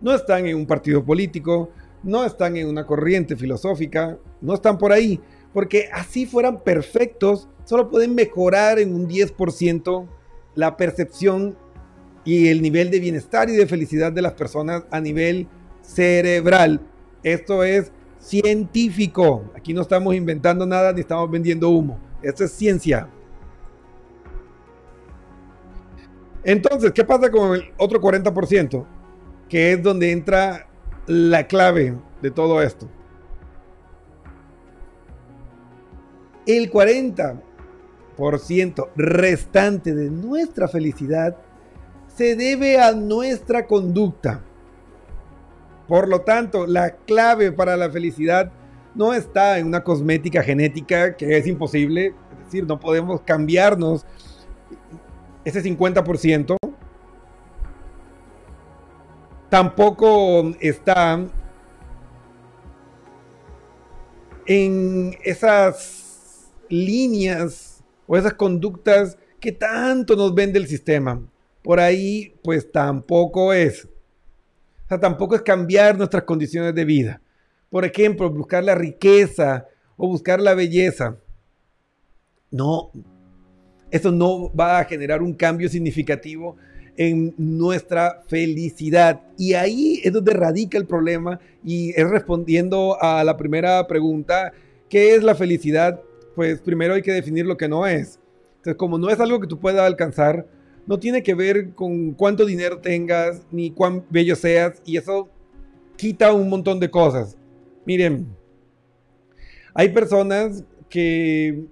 no 0.00 0.14
están 0.14 0.46
en 0.46 0.56
un 0.56 0.66
partido 0.66 1.04
político, 1.04 1.70
no 2.02 2.24
están 2.24 2.56
en 2.56 2.68
una 2.68 2.86
corriente 2.86 3.36
filosófica, 3.36 4.18
no 4.40 4.54
están 4.54 4.78
por 4.78 4.92
ahí, 4.92 5.20
porque 5.52 5.88
así 5.92 6.26
fueran 6.26 6.62
perfectos, 6.62 7.48
solo 7.64 7.90
pueden 7.90 8.14
mejorar 8.14 8.78
en 8.78 8.94
un 8.94 9.08
10% 9.08 10.06
la 10.54 10.76
percepción 10.76 11.56
y 12.24 12.48
el 12.48 12.62
nivel 12.62 12.90
de 12.90 13.00
bienestar 13.00 13.48
y 13.48 13.52
de 13.52 13.66
felicidad 13.66 14.12
de 14.12 14.22
las 14.22 14.32
personas 14.32 14.84
a 14.90 15.00
nivel 15.00 15.48
cerebral. 15.82 16.80
Esto 17.22 17.62
es 17.64 17.92
científico. 18.18 19.50
Aquí 19.54 19.74
no 19.74 19.82
estamos 19.82 20.14
inventando 20.14 20.66
nada 20.66 20.92
ni 20.92 21.00
estamos 21.00 21.30
vendiendo 21.30 21.70
humo. 21.70 21.98
Esto 22.22 22.44
es 22.44 22.52
ciencia. 22.52 23.08
Entonces, 26.42 26.92
¿qué 26.92 27.04
pasa 27.04 27.30
con 27.30 27.54
el 27.54 27.72
otro 27.78 28.00
40%? 28.00 28.84
Que 29.48 29.72
es 29.72 29.82
donde 29.82 30.12
entra 30.12 30.66
la 31.06 31.46
clave 31.46 31.96
de 32.22 32.30
todo 32.30 32.62
esto. 32.62 32.88
El 36.46 36.70
40% 36.70 38.88
restante 38.96 39.94
de 39.94 40.10
nuestra 40.10 40.68
felicidad 40.68 41.36
se 42.16 42.36
debe 42.36 42.80
a 42.80 42.92
nuestra 42.92 43.66
conducta. 43.66 44.42
Por 45.88 46.08
lo 46.08 46.20
tanto, 46.20 46.66
la 46.66 46.96
clave 46.96 47.52
para 47.52 47.76
la 47.76 47.90
felicidad 47.90 48.50
no 48.94 49.12
está 49.12 49.58
en 49.58 49.66
una 49.66 49.82
cosmética 49.82 50.42
genética 50.42 51.16
que 51.16 51.36
es 51.36 51.46
imposible, 51.46 52.14
es 52.38 52.44
decir, 52.44 52.66
no 52.66 52.78
podemos 52.78 53.20
cambiarnos 53.22 54.06
ese 55.44 55.62
50%. 55.62 56.56
Tampoco 59.54 60.52
está 60.58 61.24
en 64.46 65.16
esas 65.22 66.50
líneas 66.68 67.84
o 68.08 68.16
esas 68.16 68.34
conductas 68.34 69.16
que 69.38 69.52
tanto 69.52 70.16
nos 70.16 70.34
vende 70.34 70.58
el 70.58 70.66
sistema 70.66 71.22
por 71.62 71.78
ahí 71.78 72.34
pues 72.42 72.72
tampoco 72.72 73.52
es. 73.52 73.84
O 73.84 74.88
sea, 74.88 74.98
tampoco 74.98 75.36
es 75.36 75.42
cambiar 75.42 75.96
nuestras 75.96 76.24
condiciones 76.24 76.74
de 76.74 76.84
vida. 76.84 77.22
Por 77.70 77.84
ejemplo, 77.84 78.28
buscar 78.30 78.64
la 78.64 78.74
riqueza 78.74 79.68
o 79.96 80.08
buscar 80.08 80.40
la 80.40 80.54
belleza. 80.54 81.16
No, 82.50 82.90
eso 83.92 84.10
no 84.10 84.52
va 84.52 84.80
a 84.80 84.84
generar 84.84 85.22
un 85.22 85.32
cambio 85.32 85.68
significativo 85.68 86.56
en 86.96 87.34
nuestra 87.36 88.22
felicidad. 88.26 89.22
Y 89.36 89.54
ahí 89.54 90.00
es 90.04 90.12
donde 90.12 90.32
radica 90.32 90.78
el 90.78 90.86
problema 90.86 91.40
y 91.64 91.90
es 91.90 92.08
respondiendo 92.08 92.96
a 93.00 93.24
la 93.24 93.36
primera 93.36 93.86
pregunta, 93.86 94.52
¿qué 94.88 95.14
es 95.14 95.22
la 95.22 95.34
felicidad? 95.34 96.00
Pues 96.34 96.60
primero 96.60 96.94
hay 96.94 97.02
que 97.02 97.12
definir 97.12 97.46
lo 97.46 97.56
que 97.56 97.68
no 97.68 97.86
es. 97.86 98.18
Entonces, 98.56 98.76
como 98.76 98.98
no 98.98 99.10
es 99.10 99.20
algo 99.20 99.40
que 99.40 99.46
tú 99.46 99.58
puedas 99.58 99.82
alcanzar, 99.82 100.46
no 100.86 100.98
tiene 100.98 101.22
que 101.22 101.34
ver 101.34 101.74
con 101.74 102.12
cuánto 102.12 102.44
dinero 102.44 102.78
tengas 102.78 103.46
ni 103.50 103.70
cuán 103.70 104.04
bello 104.10 104.36
seas 104.36 104.82
y 104.84 104.96
eso 104.96 105.28
quita 105.96 106.32
un 106.32 106.48
montón 106.48 106.80
de 106.80 106.90
cosas. 106.90 107.36
Miren, 107.86 108.26
hay 109.74 109.88
personas 109.90 110.64
que 110.88 111.64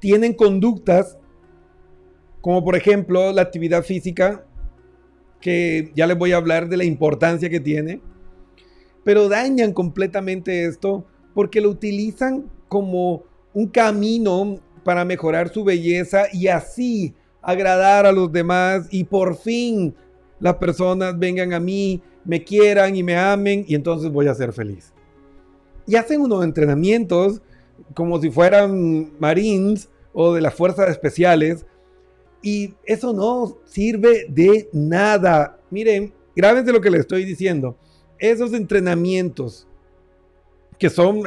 tienen 0.00 0.34
conductas 0.34 1.16
como 2.40 2.64
por 2.64 2.76
ejemplo 2.76 3.32
la 3.32 3.42
actividad 3.42 3.82
física, 3.82 4.44
que 5.40 5.90
ya 5.94 6.06
les 6.06 6.18
voy 6.18 6.32
a 6.32 6.36
hablar 6.36 6.68
de 6.68 6.76
la 6.76 6.84
importancia 6.84 7.48
que 7.48 7.60
tiene, 7.60 8.00
pero 9.04 9.28
dañan 9.28 9.72
completamente 9.72 10.64
esto 10.64 11.04
porque 11.34 11.60
lo 11.60 11.70
utilizan 11.70 12.50
como 12.68 13.24
un 13.54 13.66
camino 13.68 14.56
para 14.84 15.04
mejorar 15.04 15.52
su 15.52 15.64
belleza 15.64 16.24
y 16.32 16.48
así 16.48 17.14
agradar 17.42 18.06
a 18.06 18.12
los 18.12 18.30
demás 18.30 18.86
y 18.90 19.04
por 19.04 19.36
fin 19.36 19.94
las 20.38 20.56
personas 20.56 21.18
vengan 21.18 21.52
a 21.52 21.60
mí, 21.60 22.02
me 22.24 22.44
quieran 22.44 22.96
y 22.96 23.02
me 23.02 23.16
amen 23.16 23.64
y 23.66 23.74
entonces 23.74 24.10
voy 24.10 24.28
a 24.28 24.34
ser 24.34 24.52
feliz. 24.52 24.92
Y 25.86 25.96
hacen 25.96 26.20
unos 26.20 26.44
entrenamientos 26.44 27.42
como 27.94 28.20
si 28.20 28.30
fueran 28.30 29.12
marines 29.18 29.88
o 30.12 30.34
de 30.34 30.40
las 30.40 30.54
fuerzas 30.54 30.90
especiales 30.90 31.66
y 32.42 32.74
eso 32.84 33.12
no 33.12 33.58
sirve 33.64 34.26
de 34.28 34.68
nada. 34.72 35.58
Miren, 35.70 36.12
grábense 36.34 36.72
lo 36.72 36.80
que 36.80 36.90
les 36.90 37.00
estoy 37.00 37.24
diciendo. 37.24 37.76
Esos 38.18 38.52
entrenamientos 38.52 39.66
que 40.78 40.90
son 40.90 41.22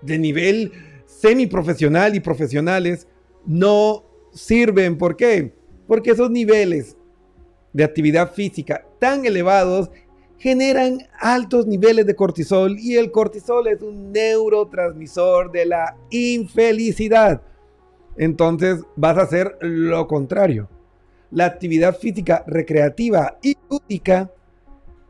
de 0.00 0.18
nivel 0.18 0.72
semiprofesional 1.06 2.14
y 2.14 2.20
profesionales 2.20 3.06
no 3.44 4.04
sirven. 4.32 4.96
¿Por 4.98 5.16
qué? 5.16 5.52
Porque 5.86 6.10
esos 6.10 6.30
niveles 6.30 6.96
de 7.72 7.84
actividad 7.84 8.32
física 8.32 8.86
tan 8.98 9.24
elevados 9.24 9.90
generan 10.38 10.98
altos 11.20 11.66
niveles 11.66 12.04
de 12.04 12.16
cortisol 12.16 12.76
y 12.78 12.96
el 12.96 13.12
cortisol 13.12 13.68
es 13.68 13.80
un 13.80 14.10
neurotransmisor 14.10 15.52
de 15.52 15.66
la 15.66 15.96
infelicidad. 16.10 17.42
Entonces 18.16 18.82
vas 18.96 19.18
a 19.18 19.22
hacer 19.22 19.56
lo 19.60 20.06
contrario. 20.06 20.68
La 21.30 21.46
actividad 21.46 21.96
física 21.96 22.44
recreativa 22.46 23.38
y 23.42 23.56
única 23.68 24.30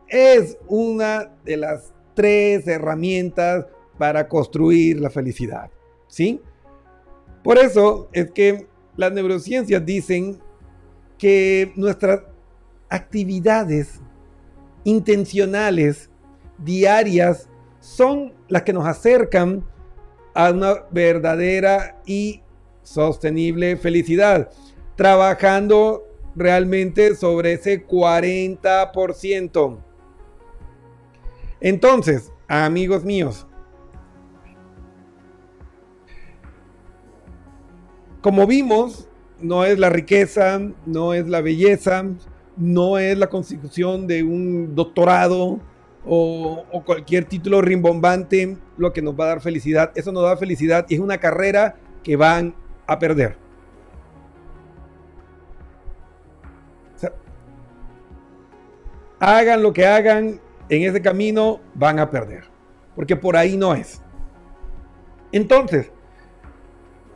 es 0.09 0.57
una 0.69 1.31
de 1.45 1.57
las 1.57 1.93
tres 2.15 2.67
herramientas 2.69 3.67
para 3.99 4.29
construir 4.29 5.01
la 5.01 5.11
felicidad. 5.11 5.71
¿sí? 6.07 6.41
Por 7.43 7.59
eso 7.59 8.09
es 8.13 8.31
que 8.31 8.67
las 8.97 9.13
neurociencias 9.13 9.85
dicen 9.85 10.39
que 11.19 11.73
nuestras 11.77 12.21
actividades 12.89 14.01
intencionales, 14.85 16.11
diarias, 16.59 17.49
son 17.81 18.33
las 18.49 18.63
que 18.63 18.73
nos 18.73 18.87
acercan 18.87 19.65
a 20.35 20.51
una 20.51 20.85
verdadera 20.91 22.01
y 22.07 22.42
sostenible 22.83 23.77
felicidad, 23.77 24.51
trabajando 24.97 26.05
realmente 26.35 27.15
sobre 27.15 27.55
ese 27.55 27.87
40%. 27.87 29.79
Entonces, 31.61 32.33
amigos 32.49 33.05
míos, 33.05 33.47
como 38.21 38.47
vimos, 38.47 39.09
no 39.41 39.65
es 39.65 39.79
la 39.79 39.91
riqueza, 39.91 40.61
no 40.87 41.15
es 41.15 41.29
la 41.29 41.41
belleza, 41.41 42.05
no 42.57 42.99
es 42.99 43.19
la 43.19 43.29
constitución 43.29 44.07
de 44.07 44.23
un 44.23 44.75
doctorado 44.75 45.61
o, 46.05 46.65
cualquier 46.85 47.25
título 47.25 47.61
rimbombante 47.61 48.57
lo 48.77 48.93
que 48.93 49.03
nos 49.03 49.19
va 49.19 49.25
a 49.25 49.29
dar 49.29 49.41
felicidad. 49.41 49.93
Eso 49.95 50.13
nos 50.13 50.25
da 50.25 50.37
felicidad 50.37 50.87
y 50.89 50.95
es 50.95 51.01
una 51.01 51.19
carrera 51.19 51.77
que 52.03 52.17
van 52.17 52.55
a 52.87 52.99
perder. 52.99 53.41
hagan 59.21 59.63
lo 59.63 59.73
que 59.73 59.87
hagan 59.87 60.41
en 60.69 60.83
ese 60.83 61.01
camino, 61.01 61.61
van 61.75 62.01
a 62.01 62.11
perder. 62.11 62.43
Porque 62.97 63.15
por 63.15 63.37
ahí 63.37 63.57
no 63.57 63.73
es. 63.73 64.03
Entonces, 65.31 65.93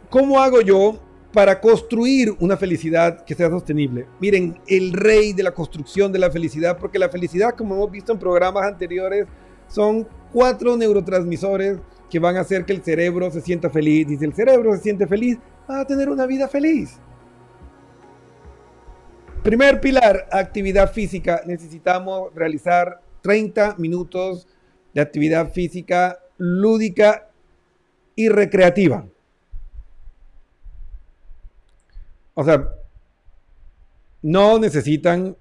¿Cómo 0.08 0.40
hago 0.40 0.60
yo 0.60 1.00
para 1.32 1.60
construir 1.60 2.34
una 2.38 2.56
felicidad 2.56 3.24
que 3.24 3.34
sea 3.34 3.50
sostenible? 3.50 4.06
Miren, 4.20 4.58
el 4.68 4.92
rey 4.92 5.32
de 5.32 5.42
la 5.42 5.50
construcción 5.50 6.12
de 6.12 6.20
la 6.20 6.30
felicidad, 6.30 6.78
porque 6.78 6.98
la 6.98 7.08
felicidad, 7.08 7.54
como 7.56 7.74
hemos 7.74 7.90
visto 7.90 8.12
en 8.12 8.18
programas 8.18 8.64
anteriores, 8.64 9.26
son 9.66 10.06
cuatro 10.32 10.76
neurotransmisores 10.76 11.78
que 12.08 12.20
van 12.20 12.36
a 12.36 12.42
hacer 12.42 12.64
que 12.64 12.72
el 12.72 12.82
cerebro 12.84 13.30
se 13.32 13.40
sienta 13.40 13.68
feliz. 13.68 14.06
Si 14.08 14.24
el 14.24 14.32
cerebro 14.32 14.76
se 14.76 14.82
siente 14.82 15.08
feliz, 15.08 15.38
a 15.68 15.84
tener 15.84 16.08
una 16.08 16.26
vida 16.26 16.48
feliz. 16.48 16.98
Primer 19.42 19.80
pilar, 19.80 20.26
actividad 20.30 20.92
física. 20.92 21.42
Necesitamos 21.46 22.34
realizar 22.34 23.00
30 23.22 23.76
minutos 23.78 24.48
de 24.92 25.00
actividad 25.00 25.52
física 25.52 26.18
lúdica 26.38 27.30
y 28.14 28.28
recreativa. 28.28 29.06
O 32.34 32.44
sea, 32.44 32.68
no 34.22 34.58
necesitan 34.58 35.36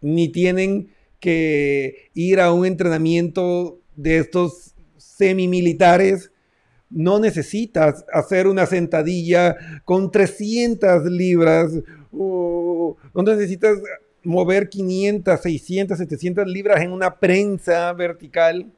ni 0.00 0.28
tienen 0.28 0.94
que 1.20 2.10
ir 2.14 2.40
a 2.40 2.52
un 2.52 2.66
entrenamiento 2.66 3.78
de 3.96 4.18
estos 4.18 4.74
semimilitares. 4.96 6.30
No 6.88 7.18
necesitas 7.18 8.04
hacer 8.12 8.46
una 8.46 8.66
sentadilla 8.66 9.56
con 9.84 10.10
300 10.10 11.04
libras. 11.06 11.72
no 12.12 12.96
necesitas 13.22 13.78
mover 14.22 14.68
500, 14.68 15.40
600, 15.40 15.98
700 15.98 16.46
libras 16.46 16.80
en 16.82 16.92
una 16.92 17.18
prensa 17.18 17.92
vertical. 17.92 18.70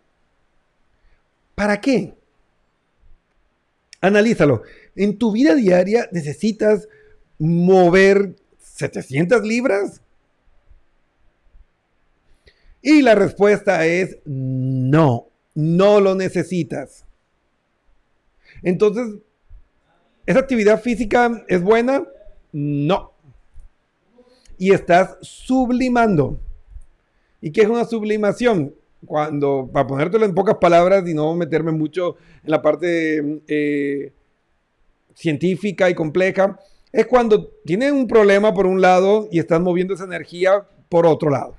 ¿Para 1.54 1.80
qué? 1.80 2.14
Analízalo. 4.00 4.62
En 4.94 5.18
tu 5.18 5.32
vida 5.32 5.54
diaria 5.54 6.08
necesitas 6.12 6.88
mover 7.38 8.36
700 8.58 9.42
libras. 9.42 10.02
Y 12.80 13.02
la 13.02 13.14
respuesta 13.14 13.86
es 13.86 14.18
no, 14.24 15.28
no 15.54 16.00
lo 16.00 16.14
necesitas. 16.14 17.07
Entonces, 18.62 19.16
¿esa 20.26 20.40
actividad 20.40 20.80
física 20.80 21.44
es 21.48 21.62
buena? 21.62 22.06
No. 22.52 23.12
Y 24.56 24.72
estás 24.72 25.16
sublimando. 25.20 26.40
¿Y 27.40 27.52
qué 27.52 27.62
es 27.62 27.68
una 27.68 27.84
sublimación? 27.84 28.74
Cuando, 29.06 29.70
para 29.72 29.86
ponértelo 29.86 30.24
en 30.24 30.34
pocas 30.34 30.56
palabras 30.56 31.08
y 31.08 31.14
no 31.14 31.34
meterme 31.34 31.70
mucho 31.70 32.16
en 32.42 32.50
la 32.50 32.60
parte 32.60 33.42
eh, 33.46 34.12
científica 35.14 35.88
y 35.88 35.94
compleja, 35.94 36.58
es 36.92 37.06
cuando 37.06 37.48
tienes 37.64 37.92
un 37.92 38.08
problema 38.08 38.52
por 38.52 38.66
un 38.66 38.80
lado 38.80 39.28
y 39.30 39.38
estás 39.38 39.60
moviendo 39.60 39.94
esa 39.94 40.04
energía 40.04 40.66
por 40.88 41.06
otro 41.06 41.30
lado. 41.30 41.56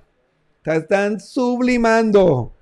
están 0.66 1.20
sublimando. 1.20 2.54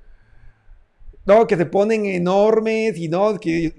No, 1.26 1.46
que 1.48 1.58
se 1.58 1.66
ponen 1.66 2.06
enormes 2.06 2.98
y 2.98 3.10
no, 3.10 3.38
que, 3.40 3.74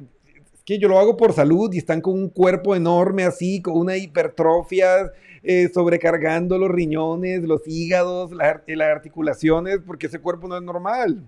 que 0.68 0.78
yo 0.78 0.86
lo 0.86 0.98
hago 0.98 1.16
por 1.16 1.32
salud 1.32 1.72
y 1.72 1.78
están 1.78 2.02
con 2.02 2.12
un 2.12 2.28
cuerpo 2.28 2.76
enorme 2.76 3.24
así, 3.24 3.62
con 3.62 3.78
una 3.78 3.96
hipertrofia, 3.96 5.10
eh, 5.42 5.70
sobrecargando 5.72 6.58
los 6.58 6.70
riñones, 6.70 7.42
los 7.42 7.62
hígados, 7.64 8.32
las 8.32 8.90
articulaciones, 8.90 9.78
porque 9.86 10.08
ese 10.08 10.18
cuerpo 10.18 10.46
no 10.46 10.58
es 10.58 10.62
normal. 10.62 11.24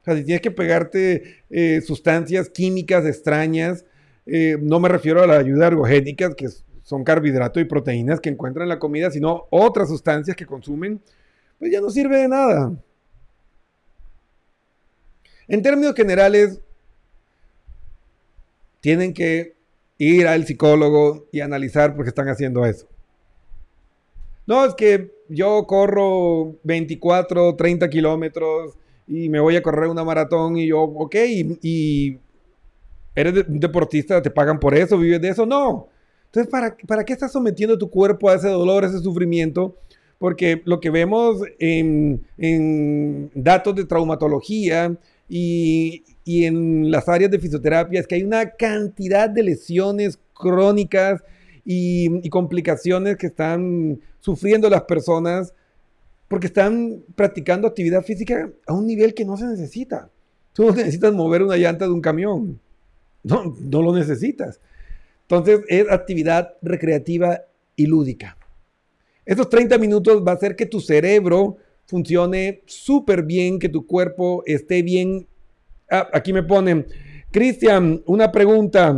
O 0.00 0.04
sea, 0.04 0.16
si 0.16 0.24
tienes 0.24 0.42
que 0.42 0.50
pegarte 0.50 1.36
eh, 1.48 1.80
sustancias 1.80 2.48
químicas 2.48 3.06
extrañas, 3.06 3.84
eh, 4.26 4.58
no 4.60 4.80
me 4.80 4.88
refiero 4.88 5.22
a 5.22 5.28
la 5.28 5.38
ayuda 5.38 5.68
ergogénica, 5.68 6.34
que 6.34 6.48
son 6.82 7.04
carbohidratos 7.04 7.62
y 7.62 7.66
proteínas 7.66 8.18
que 8.18 8.30
encuentran 8.30 8.64
en 8.64 8.70
la 8.70 8.80
comida, 8.80 9.12
sino 9.12 9.46
otras 9.50 9.88
sustancias 9.88 10.36
que 10.36 10.44
consumen, 10.44 11.00
pues 11.60 11.70
ya 11.70 11.80
no 11.80 11.88
sirve 11.88 12.16
de 12.16 12.26
nada. 12.26 12.72
En 15.46 15.62
términos 15.62 15.94
generales, 15.94 16.60
tienen 18.86 19.14
que 19.14 19.56
ir 19.98 20.28
al 20.28 20.46
psicólogo 20.46 21.26
y 21.32 21.40
analizar 21.40 21.96
por 21.96 22.04
qué 22.04 22.10
están 22.10 22.28
haciendo 22.28 22.64
eso. 22.64 22.86
No, 24.46 24.64
es 24.64 24.74
que 24.76 25.10
yo 25.28 25.66
corro 25.66 26.54
24, 26.62 27.56
30 27.56 27.90
kilómetros 27.90 28.78
y 29.08 29.28
me 29.28 29.40
voy 29.40 29.56
a 29.56 29.62
correr 29.64 29.88
una 29.88 30.04
maratón 30.04 30.56
y 30.56 30.68
yo, 30.68 30.82
ok, 30.82 31.16
y, 31.62 32.16
eres 33.16 33.48
un 33.48 33.58
deportista, 33.58 34.22
te 34.22 34.30
pagan 34.30 34.60
por 34.60 34.72
eso, 34.72 34.96
vives 34.96 35.20
de 35.20 35.30
eso. 35.30 35.44
No. 35.44 35.88
Entonces, 36.26 36.48
¿para, 36.48 36.76
¿para 36.86 37.04
qué 37.04 37.12
estás 37.12 37.32
sometiendo 37.32 37.76
tu 37.76 37.90
cuerpo 37.90 38.30
a 38.30 38.36
ese 38.36 38.50
dolor, 38.50 38.84
a 38.84 38.86
ese 38.86 39.00
sufrimiento? 39.00 39.74
Porque 40.16 40.62
lo 40.64 40.78
que 40.78 40.90
vemos 40.90 41.42
en, 41.58 42.24
en 42.38 43.32
datos 43.34 43.74
de 43.74 43.84
traumatología 43.84 44.96
y, 45.28 46.04
y 46.26 46.44
en 46.44 46.90
las 46.90 47.08
áreas 47.08 47.30
de 47.30 47.38
fisioterapia 47.38 48.00
es 48.00 48.06
que 48.08 48.16
hay 48.16 48.24
una 48.24 48.50
cantidad 48.50 49.30
de 49.30 49.44
lesiones 49.44 50.18
crónicas 50.34 51.22
y, 51.64 52.28
complicaciones 52.30 53.16
que 53.16 53.28
están 53.28 54.00
sufriendo 54.18 54.68
las 54.68 54.82
personas 54.82 55.54
porque 56.26 56.48
están 56.48 57.04
practicando 57.14 57.68
actividad 57.68 58.02
física 58.02 58.50
a 58.66 58.72
un 58.72 58.88
nivel 58.88 59.14
que 59.14 59.24
no 59.24 59.36
se 59.36 59.46
necesita. 59.46 60.10
Tú 60.52 60.64
no 60.64 60.72
necesitas 60.72 61.14
mover 61.14 61.44
una 61.44 61.56
llanta 61.56 61.84
de 61.84 61.92
un 61.92 62.00
camión. 62.00 62.58
No, 63.22 63.54
no 63.60 63.82
lo 63.82 63.94
necesitas. 63.94 64.60
Entonces 65.22 65.60
es 65.68 65.88
actividad 65.88 66.54
recreativa 66.60 67.42
y 67.76 67.86
lúdica. 67.86 68.36
Estos 69.24 69.48
30 69.48 69.78
minutos 69.78 70.24
va 70.26 70.32
a 70.32 70.34
hacer 70.34 70.56
que 70.56 70.66
tu 70.66 70.80
cerebro 70.80 71.56
funcione 71.86 72.62
súper 72.66 73.22
bien, 73.22 73.60
que 73.60 73.68
tu 73.68 73.86
cuerpo 73.86 74.42
esté 74.44 74.82
bien. 74.82 75.28
Ah, 75.90 76.08
aquí 76.12 76.32
me 76.32 76.42
ponen, 76.42 76.86
Cristian, 77.30 78.02
una 78.06 78.32
pregunta 78.32 78.94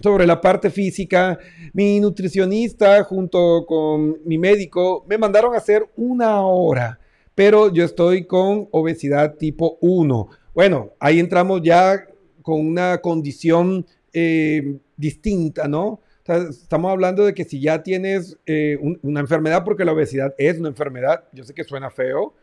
sobre 0.00 0.26
la 0.26 0.40
parte 0.40 0.70
física. 0.70 1.38
Mi 1.72 2.00
nutricionista 2.00 3.02
junto 3.04 3.64
con 3.66 4.18
mi 4.24 4.36
médico 4.36 5.04
me 5.08 5.16
mandaron 5.16 5.54
a 5.54 5.58
hacer 5.58 5.88
una 5.96 6.40
hora, 6.42 6.98
pero 7.34 7.72
yo 7.72 7.84
estoy 7.84 8.24
con 8.24 8.68
obesidad 8.72 9.36
tipo 9.36 9.78
1. 9.80 10.28
Bueno, 10.54 10.90
ahí 10.98 11.20
entramos 11.20 11.62
ya 11.62 12.04
con 12.42 12.66
una 12.66 12.98
condición 12.98 13.86
eh, 14.12 14.78
distinta, 14.96 15.68
¿no? 15.68 16.00
estamos 16.24 16.90
hablando 16.92 17.24
de 17.24 17.34
que 17.34 17.44
si 17.44 17.60
ya 17.60 17.82
tienes 17.82 18.38
eh, 18.46 18.78
una 19.02 19.20
enfermedad, 19.20 19.64
porque 19.64 19.84
la 19.84 19.92
obesidad 19.92 20.34
es 20.38 20.58
una 20.58 20.68
enfermedad, 20.68 21.24
yo 21.32 21.44
sé 21.44 21.52
que 21.52 21.64
suena 21.64 21.90
feo, 21.90 22.34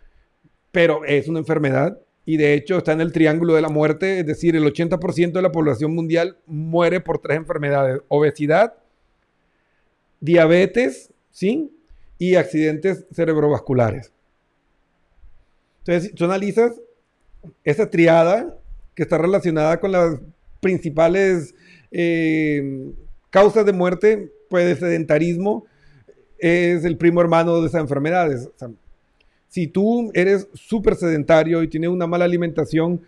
pero 0.71 1.05
es 1.05 1.27
una 1.27 1.39
enfermedad, 1.39 1.97
y 2.29 2.37
de 2.37 2.53
hecho 2.53 2.77
está 2.77 2.91
en 2.91 3.01
el 3.01 3.11
triángulo 3.11 3.55
de 3.55 3.61
la 3.63 3.69
muerte, 3.69 4.19
es 4.19 4.25
decir, 4.27 4.55
el 4.55 4.63
80% 4.63 5.31
de 5.31 5.41
la 5.41 5.51
población 5.51 5.95
mundial 5.95 6.37
muere 6.45 6.99
por 6.99 7.17
tres 7.17 7.37
enfermedades, 7.37 8.01
obesidad, 8.07 8.75
diabetes, 10.19 11.11
¿sí? 11.31 11.75
Y 12.19 12.35
accidentes 12.35 13.07
cerebrovasculares. 13.11 14.13
Entonces, 15.79 16.13
tú 16.13 16.25
analizas 16.25 16.79
esa 17.63 17.89
triada 17.89 18.55
que 18.93 19.01
está 19.01 19.17
relacionada 19.17 19.79
con 19.79 19.91
las 19.91 20.19
principales 20.59 21.55
eh, 21.89 22.91
causas 23.31 23.65
de 23.65 23.73
muerte, 23.73 24.31
pues 24.51 24.77
sedentarismo 24.77 25.65
es 26.37 26.85
el 26.85 26.95
primo 26.95 27.21
hermano 27.21 27.59
de 27.59 27.69
esas 27.69 27.81
enfermedades. 27.81 28.51
Si 29.49 29.67
tú 29.67 30.11
eres 30.13 30.47
súper 30.53 30.95
sedentario 30.95 31.63
y 31.63 31.67
tienes 31.67 31.89
una 31.89 32.07
mala 32.07 32.25
alimentación, 32.25 33.01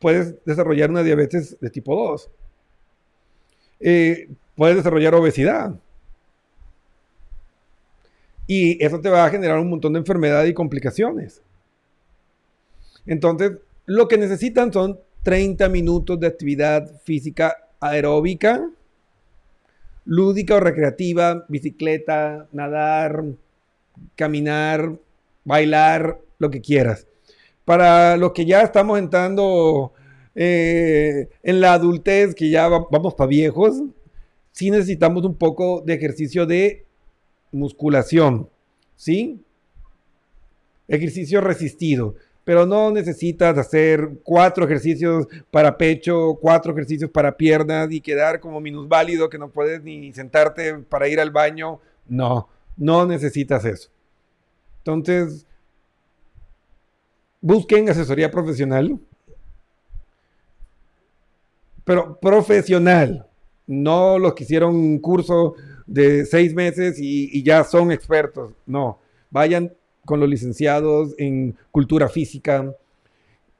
puedes 0.00 0.34
desarrollar 0.44 0.90
una 0.90 1.02
diabetes 1.02 1.58
de 1.58 1.70
tipo 1.70 1.96
2. 1.96 2.30
Eh, 3.80 4.28
puedes 4.54 4.76
desarrollar 4.76 5.14
obesidad. 5.14 5.74
Y 8.46 8.84
eso 8.84 9.00
te 9.00 9.08
va 9.08 9.24
a 9.24 9.30
generar 9.30 9.58
un 9.58 9.70
montón 9.70 9.94
de 9.94 10.00
enfermedades 10.00 10.50
y 10.50 10.54
complicaciones. 10.54 11.42
Entonces, 13.06 13.52
lo 13.86 14.06
que 14.06 14.18
necesitan 14.18 14.70
son 14.70 14.98
30 15.22 15.68
minutos 15.70 16.20
de 16.20 16.26
actividad 16.26 17.00
física 17.02 17.56
aeróbica, 17.80 18.68
lúdica 20.04 20.56
o 20.56 20.60
recreativa, 20.60 21.46
bicicleta, 21.48 22.46
nadar, 22.52 23.24
caminar, 24.16 24.96
bailar, 25.44 26.20
lo 26.38 26.50
que 26.50 26.60
quieras. 26.60 27.06
Para 27.64 28.16
los 28.16 28.32
que 28.32 28.44
ya 28.44 28.62
estamos 28.62 28.98
entrando 28.98 29.92
eh, 30.34 31.28
en 31.42 31.60
la 31.60 31.74
adultez, 31.74 32.34
que 32.34 32.50
ya 32.50 32.68
vamos 32.68 33.14
para 33.14 33.28
viejos, 33.28 33.82
sí 34.52 34.70
necesitamos 34.70 35.24
un 35.24 35.36
poco 35.36 35.82
de 35.84 35.94
ejercicio 35.94 36.46
de 36.46 36.84
musculación, 37.52 38.48
¿sí? 38.96 39.40
Ejercicio 40.88 41.40
resistido, 41.40 42.16
pero 42.44 42.66
no 42.66 42.90
necesitas 42.90 43.56
hacer 43.56 44.10
cuatro 44.22 44.64
ejercicios 44.64 45.26
para 45.50 45.78
pecho, 45.78 46.38
cuatro 46.40 46.72
ejercicios 46.72 47.10
para 47.10 47.36
piernas 47.36 47.90
y 47.90 48.00
quedar 48.00 48.40
como 48.40 48.60
minusválido 48.60 49.30
que 49.30 49.38
no 49.38 49.48
puedes 49.48 49.82
ni 49.82 50.12
sentarte 50.12 50.74
para 50.74 51.08
ir 51.08 51.20
al 51.20 51.30
baño. 51.30 51.80
No, 52.06 52.48
no 52.76 53.06
necesitas 53.06 53.64
eso. 53.64 53.90
Entonces, 54.78 55.46
busquen 57.40 57.88
asesoría 57.88 58.30
profesional. 58.30 58.98
pero 61.84 62.18
profesional, 62.18 63.26
no 63.66 64.18
los 64.18 64.34
que 64.34 64.44
hicieron 64.44 64.74
un 64.74 64.98
curso 64.98 65.54
de 65.86 66.24
seis 66.24 66.54
meses 66.54 66.98
y, 66.98 67.28
y 67.30 67.42
ya 67.42 67.62
son 67.62 67.92
expertos, 67.92 68.52
no, 68.64 68.98
vayan 69.30 69.72
con 70.04 70.20
los 70.20 70.28
licenciados 70.28 71.14
en 71.18 71.56
cultura 71.70 72.08
física, 72.08 72.74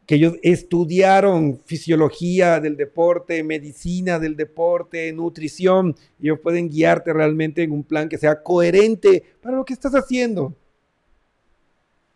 que 0.06 0.16
ellos 0.16 0.34
estudiaron 0.42 1.58
fisiología 1.64 2.60
del 2.60 2.76
deporte, 2.76 3.42
medicina 3.42 4.18
del 4.18 4.36
deporte, 4.36 5.12
nutrición, 5.12 5.96
y 6.20 6.26
ellos 6.26 6.40
pueden 6.40 6.68
guiarte 6.68 7.12
realmente 7.12 7.62
en 7.62 7.72
un 7.72 7.84
plan 7.84 8.08
que 8.08 8.18
sea 8.18 8.42
coherente 8.42 9.22
para 9.40 9.56
lo 9.56 9.64
que 9.64 9.72
estás 9.72 9.92
haciendo. 9.94 10.54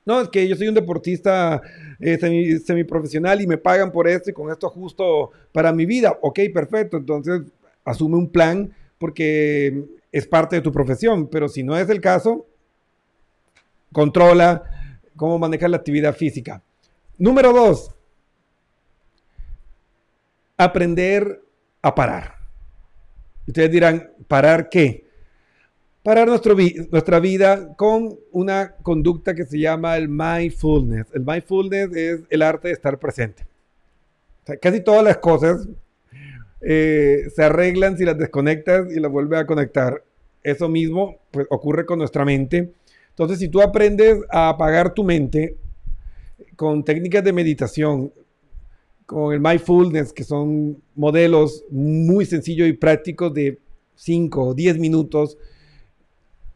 No, 0.04 0.22
es 0.22 0.28
que 0.28 0.48
yo 0.48 0.56
soy 0.56 0.68
un 0.68 0.74
deportista 0.74 1.60
eh, 2.00 2.16
semi, 2.18 2.58
semiprofesional 2.58 3.42
y 3.42 3.46
me 3.46 3.58
pagan 3.58 3.92
por 3.92 4.08
esto 4.08 4.30
y 4.30 4.32
con 4.32 4.50
esto 4.50 4.70
justo 4.70 5.32
para 5.52 5.70
mi 5.70 5.84
vida. 5.84 6.18
Ok, 6.22 6.40
perfecto. 6.52 6.96
Entonces, 6.96 7.42
asume 7.84 8.16
un 8.16 8.30
plan 8.30 8.72
porque 8.96 9.84
es 10.10 10.26
parte 10.26 10.56
de 10.56 10.62
tu 10.62 10.72
profesión. 10.72 11.26
Pero 11.28 11.46
si 11.46 11.62
no 11.62 11.76
es 11.76 11.90
el 11.90 12.00
caso, 12.00 12.46
controla 13.92 14.62
cómo 15.14 15.38
manejar 15.38 15.68
la 15.68 15.76
actividad 15.76 16.16
física. 16.16 16.62
Número 17.18 17.52
dos, 17.52 17.90
aprender 20.56 21.42
a 21.82 21.92
parar. 21.92 22.36
Ustedes 23.44 23.72
dirán, 23.72 24.12
¿parar 24.28 24.68
qué? 24.68 25.04
Parar 26.04 26.28
nuestra 26.28 27.18
vida 27.18 27.74
con 27.76 28.16
una 28.30 28.76
conducta 28.82 29.34
que 29.34 29.44
se 29.44 29.58
llama 29.58 29.96
el 29.96 30.08
mindfulness. 30.08 31.08
El 31.12 31.24
mindfulness 31.24 31.96
es 31.96 32.20
el 32.30 32.42
arte 32.42 32.68
de 32.68 32.74
estar 32.74 32.98
presente. 32.98 33.44
casi 34.62 34.80
todas 34.80 35.02
las 35.02 35.18
cosas 35.18 35.68
eh, 36.60 37.24
se 37.34 37.42
arreglan 37.42 37.98
si 37.98 38.04
las 38.04 38.16
desconectas 38.16 38.92
y 38.94 39.00
las 39.00 39.10
vuelves 39.10 39.40
a 39.40 39.46
conectar. 39.46 40.04
Eso 40.42 40.68
mismo 40.68 41.16
pues, 41.32 41.48
ocurre 41.50 41.84
con 41.84 41.98
nuestra 41.98 42.24
mente. 42.24 42.72
Entonces, 43.10 43.40
si 43.40 43.48
tú 43.48 43.60
aprendes 43.60 44.18
a 44.30 44.50
apagar 44.50 44.94
tu 44.94 45.02
mente, 45.02 45.56
con 46.58 46.82
técnicas 46.82 47.22
de 47.22 47.32
meditación, 47.32 48.12
con 49.06 49.32
el 49.32 49.38
mindfulness, 49.38 50.12
que 50.12 50.24
son 50.24 50.82
modelos 50.96 51.64
muy 51.70 52.26
sencillos 52.26 52.68
y 52.68 52.72
prácticos 52.72 53.32
de 53.32 53.60
5 53.94 54.42
o 54.44 54.54
10 54.54 54.80
minutos, 54.80 55.38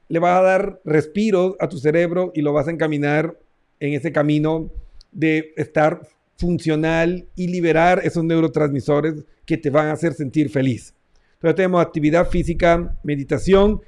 le 0.09 0.19
vas 0.19 0.41
a 0.41 0.43
dar 0.43 0.81
respiro 0.85 1.57
a 1.61 1.69
tu 1.69 1.79
cerebro 1.79 2.33
y 2.35 2.43
lo 2.43 2.53
vas 2.53 2.67
a 2.67 2.73
encaminar 2.73 3.39
en 3.79 3.93
ese 3.93 4.11
camino 4.11 4.73
de 5.13 5.55
estar 5.57 6.01
funcional 6.37 7.29
y 7.37 7.47
liberar 7.47 8.01
esos 8.03 8.25
neurotransmisores 8.25 9.25
que 9.47 9.57
te 9.57 9.71
van 9.71 9.87
a 9.87 9.93
hacer 9.93 10.15
sentir 10.15 10.51
feliz. 10.51 10.97
Entonces 11.35 11.55
tenemos 11.55 11.81
actividad 11.81 12.29
física, 12.29 12.99
meditación 13.05 13.81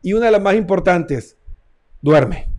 y 0.00 0.14
una 0.14 0.26
de 0.26 0.32
las 0.32 0.42
más 0.42 0.56
importantes, 0.56 1.36
duerme 2.00 2.52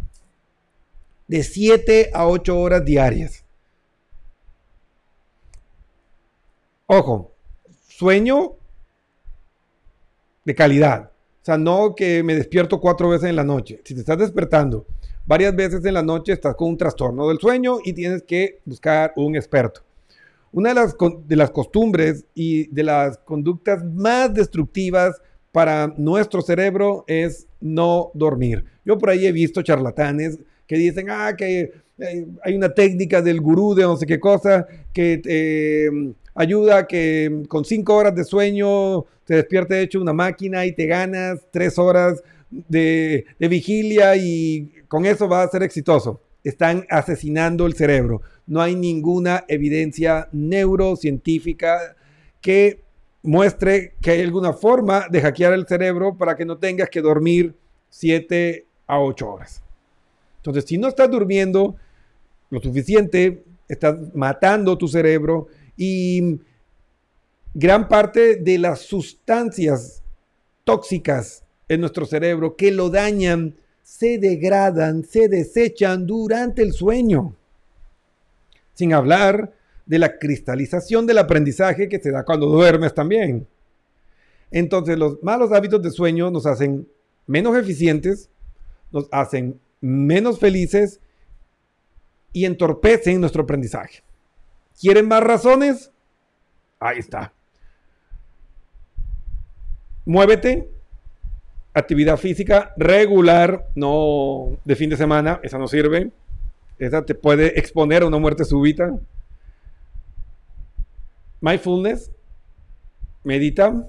de 1.28 1.44
7 1.44 2.12
a 2.14 2.28
8 2.28 2.60
horas 2.60 2.86
diarias. 2.86 3.44
Ojo, 6.86 7.34
sueño 7.88 8.54
de 10.46 10.56
calidad. 10.56 11.12
O 11.42 11.46
sea, 11.46 11.58
no 11.58 11.96
que 11.96 12.24
me 12.24 12.36
despierto 12.36 12.80
cuatro 12.80 13.10
veces 13.10 13.30
en 13.30 13.36
la 13.36 13.44
noche. 13.44 13.82
Si 13.84 13.94
te 13.94 14.02
estás 14.02 14.18
despertando 14.18 14.86
varias 15.26 15.56
veces 15.56 15.84
en 15.86 15.94
la 15.94 16.04
noche, 16.04 16.34
estás 16.34 16.56
con 16.56 16.70
un 16.70 16.78
trastorno 16.78 17.28
del 17.28 17.40
sueño 17.40 17.80
y 17.84 17.94
tienes 17.94 18.24
que 18.24 18.62
buscar 18.66 19.14
un 19.16 19.36
experto. 19.36 19.82
Una 20.52 20.70
de 20.70 20.76
las, 20.76 20.96
de 21.26 21.36
las 21.36 21.50
costumbres 21.50 22.26
y 22.36 22.68
de 22.68 22.84
las 22.84 23.18
conductas 23.18 23.84
más 23.84 24.34
destructivas 24.34 25.22
para 25.52 25.94
nuestro 25.98 26.42
cerebro 26.42 27.06
es 27.08 27.48
no 27.60 28.12
dormir. 28.14 28.66
Yo 28.86 28.98
por 28.98 29.10
ahí 29.10 29.26
he 29.26 29.32
visto 29.32 29.62
charlatanes 29.62 30.40
que 30.74 30.80
dicen, 30.80 31.08
ah, 31.12 31.36
que 31.38 31.72
eh, 32.00 32.26
hay 32.44 32.56
una 32.56 32.74
técnica 32.74 33.22
del 33.22 33.40
gurú 33.40 33.76
de 33.76 33.84
no 33.84 33.96
sé 33.96 34.08
qué 34.08 34.20
cosa 34.20 34.66
que 34.92 35.22
em, 35.26 36.16
ayuda 36.34 36.88
que 36.88 37.44
con 37.48 37.64
cinco 37.64 37.96
horas 37.96 38.16
de 38.16 38.24
sueño 38.24 39.04
te 39.24 39.36
despierte 39.36 39.80
hecho 39.82 40.02
una 40.02 40.14
máquina 40.14 40.66
y 40.66 40.72
te 40.72 40.88
ganas 40.88 41.46
tres 41.52 41.78
horas 41.78 42.24
de, 42.50 43.24
de 43.38 43.48
vigilia 43.48 44.16
y 44.16 44.74
con 44.88 45.06
eso 45.06 45.30
va 45.30 45.44
a 45.44 45.48
ser 45.48 45.62
exitoso. 45.62 46.22
Están 46.44 46.88
asesinando 46.90 47.68
el 47.68 47.76
cerebro. 47.76 48.24
No 48.48 48.60
hay 48.60 48.76
ninguna 48.76 49.46
evidencia 49.48 50.28
neurocientífica 50.32 51.96
que 52.42 52.82
muestre 53.22 53.94
que 54.02 54.10
hay 54.10 54.22
alguna 54.22 54.54
forma 54.54 55.06
de 55.08 55.22
hackear 55.22 55.54
el 55.54 55.68
cerebro 55.68 56.18
para 56.18 56.36
que 56.36 56.46
no 56.46 56.58
tengas 56.58 56.90
que 56.90 57.02
dormir 57.02 57.54
siete 57.90 58.66
a 58.88 59.00
ocho 59.00 59.30
horas. 59.32 59.63
Entonces, 60.44 60.66
si 60.66 60.78
no 60.78 60.90
estás 60.90 61.10
durmiendo 61.10 61.78
lo 62.50 62.60
suficiente, 62.60 63.46
estás 63.70 63.96
matando 64.14 64.78
tu 64.78 64.90
cerebro 64.90 65.48
y 65.78 66.38
gran 67.54 67.88
parte 67.88 68.36
de 68.36 68.58
las 68.58 68.82
sustancias 68.82 70.04
tóxicas 70.66 71.46
en 71.70 71.80
nuestro 71.80 72.06
cerebro 72.06 72.58
que 72.58 72.74
lo 72.74 72.90
dañan 72.90 73.56
se 73.84 74.18
degradan, 74.18 75.06
se 75.06 75.30
desechan 75.30 76.06
durante 76.06 76.62
el 76.62 76.74
sueño. 76.74 77.38
Sin 78.74 78.92
hablar 78.92 79.54
de 79.86 80.00
la 80.00 80.20
cristalización 80.20 81.08
del 81.08 81.20
aprendizaje 81.20 81.88
que 81.88 82.00
se 82.00 82.12
da 82.12 82.26
cuando 82.26 82.48
duermes 82.48 82.94
también. 82.94 83.48
Entonces 84.52 84.98
los 84.98 85.24
malos 85.24 85.54
hábitos 85.54 85.82
de 85.82 85.90
sueño 85.90 86.30
nos 86.32 86.46
hacen 86.46 86.86
menos 87.28 87.56
eficientes, 87.58 88.30
nos 88.92 89.08
hacen 89.10 89.58
menos 89.84 90.40
felices 90.40 91.02
y 92.32 92.46
entorpecen 92.46 93.20
nuestro 93.20 93.44
aprendizaje. 93.44 94.02
¿Quieren 94.80 95.10
más 95.10 95.22
razones? 95.22 95.92
Ahí 96.80 97.00
está. 97.00 97.34
Muévete. 100.06 100.70
Actividad 101.74 102.18
física 102.18 102.74
regular, 102.78 103.68
no 103.76 104.58
de 104.64 104.76
fin 104.76 104.90
de 104.90 104.96
semana, 104.96 105.40
esa 105.44 105.58
no 105.58 105.68
sirve. 105.68 106.12
Esa 106.80 107.04
te 107.04 107.16
puede 107.16 107.60
exponer 107.60 108.04
a 108.04 108.08
una 108.08 108.20
muerte 108.20 108.46
súbita. 108.46 108.98
Mindfulness, 111.42 112.10
medita. 113.24 113.86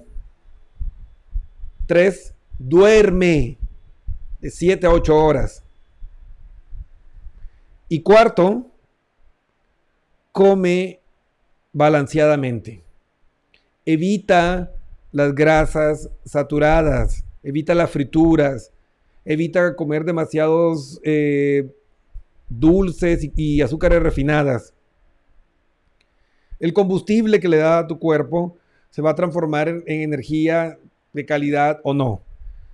Tres, 1.85 2.33
duerme 2.57 3.57
de 4.41 4.49
7 4.49 4.87
a 4.87 4.89
8 4.89 5.15
horas. 5.15 5.64
Y 7.87 8.01
cuarto, 8.01 8.71
come 10.31 10.99
balanceadamente. 11.71 12.83
Evita 13.85 14.71
las 15.11 15.35
grasas 15.35 16.09
saturadas, 16.25 17.23
evita 17.43 17.75
las 17.75 17.91
frituras, 17.91 18.71
evita 19.23 19.75
comer 19.75 20.03
demasiados 20.03 20.99
eh, 21.03 21.69
dulces 22.49 23.29
y, 23.35 23.61
azúcares 23.61 24.01
refinadas. 24.01 24.73
El 26.59 26.73
combustible 26.73 27.39
que 27.39 27.49
le 27.49 27.57
da 27.57 27.79
a 27.79 27.87
tu 27.87 27.99
cuerpo 27.99 28.57
se 28.89 29.01
va 29.01 29.11
a 29.11 29.15
transformar 29.15 29.67
en 29.67 30.01
energía 30.01 30.79
de 31.13 31.25
calidad 31.25 31.81
o 31.83 31.93
no. 31.93 32.21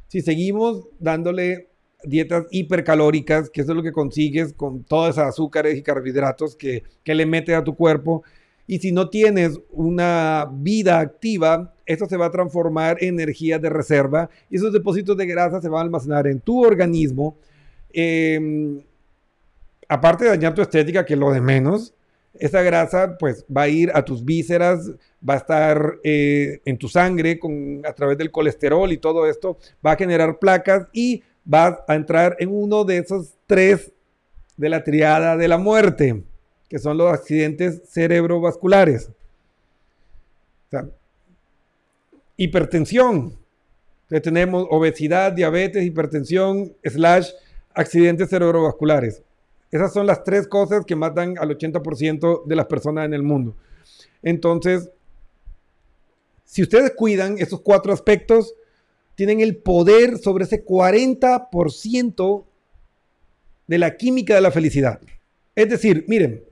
Si 0.07 0.22
seguimos 0.22 0.88
dándole 0.99 1.70
dietas 2.04 2.45
hipercalóricas, 2.52 3.49
que 3.49 3.62
eso 3.62 3.72
es 3.72 3.76
lo 3.76 3.84
que 3.84 3.91
consigues 3.91 4.54
con 4.54 4.84
todas 4.84 5.16
esas 5.16 5.30
azúcares 5.30 5.78
y 5.78 5.84
carbohidratos 5.84 6.56
que, 6.56 6.84
le 7.06 7.26
metes 7.26 7.56
a 7.56 7.64
tu 7.64 7.76
cuerpo. 7.76 8.24
Y 8.68 8.80
si 8.80 8.91
no 8.91 9.10
tienes 9.10 9.60
una 9.72 10.49
vida 10.52 10.99
activa, 10.99 11.74
esto 11.86 12.06
se 12.06 12.18
va 12.18 12.28
a 12.28 12.32
transformar 12.32 12.97
en 13.02 13.16
energía 13.16 13.60
de 13.60 13.70
reserva 13.70 14.30
y 14.49 14.56
esos 14.56 14.72
depósitos 14.72 15.18
de 15.18 15.26
grasa 15.26 15.62
se 15.62 15.68
van 15.68 15.80
a 15.80 15.84
almacenar 15.84 16.28
en 16.28 16.39
tu 16.39 16.64
organismo. 16.64 17.38
Em, 17.91 18.82
aparte 19.89 20.24
de 20.24 20.30
dañar 20.32 20.54
tu 20.54 20.62
estética, 20.62 21.06
que 21.06 21.14
es 21.16 21.20
lo 21.20 21.32
de 21.32 21.41
menos, 21.41 21.93
esa 22.34 22.62
grasa 22.62 23.18
pues 23.18 23.45
va 23.45 23.64
a 23.64 23.68
ir 23.68 23.91
a 23.93 24.06
tus 24.06 24.24
vísceras, 24.24 24.91
va 25.28 25.36
a 25.36 25.38
estar 25.38 25.99
eh, 26.04 26.62
en 26.66 26.78
tu 26.78 26.88
sangre 26.88 27.38
con, 27.38 27.82
a 27.86 27.93
través 27.93 28.18
del 28.18 28.32
colesterol 28.32 28.91
y 28.91 28.97
todo 28.97 29.28
esto, 29.28 29.58
va 29.86 29.91
a 29.93 29.97
generar 29.97 30.39
placas 30.39 30.88
y 30.93 31.24
vas 31.44 31.80
a 31.88 31.96
entrar 31.96 32.36
en 32.39 32.50
uno 32.52 32.84
de 32.84 32.98
esos 32.98 33.34
tres 33.48 33.92
de 34.58 34.70
la 34.70 34.84
triada 34.84 35.38
de 35.38 35.48
la 35.48 35.58
muerte, 35.58 36.24
que 36.70 36.80
son 36.80 36.98
los 36.98 37.12
accidentes 37.12 37.82
cerebrovasculares. 37.89 39.10
hipertensión. 42.38 43.38
Entonces 44.04 44.24
tenemos 44.24 44.66
obesidad, 44.70 45.32
diabetes, 45.32 45.86
hipertensión, 45.86 46.74
slash 46.84 47.30
accidentes 47.74 48.30
cerebrovasculares. 48.30 49.22
Esas 49.72 49.94
son 49.94 50.06
las 50.06 50.24
tres 50.24 50.48
cosas 50.48 50.86
que 50.86 50.96
matan 50.96 51.38
al 51.38 51.58
80% 51.58 52.46
de 52.46 52.56
las 52.56 52.66
personas 52.66 53.06
en 53.06 53.14
el 53.14 53.24
mundo. 53.24 53.56
Entonces, 54.22 54.89
si 56.44 56.62
ustedes 56.62 56.92
cuidan 56.96 57.38
esos 57.38 57.62
cuatro 57.62 57.94
aspectos, 57.94 58.54
tienen 59.22 59.39
el 59.39 59.55
poder 59.57 60.17
sobre 60.17 60.45
ese 60.45 60.65
40% 60.65 62.43
de 63.67 63.78
la 63.78 63.95
química 63.95 64.34
de 64.34 64.41
la 64.41 64.49
felicidad. 64.49 64.99
Es 65.55 65.69
decir, 65.69 66.05
miren, 66.07 66.43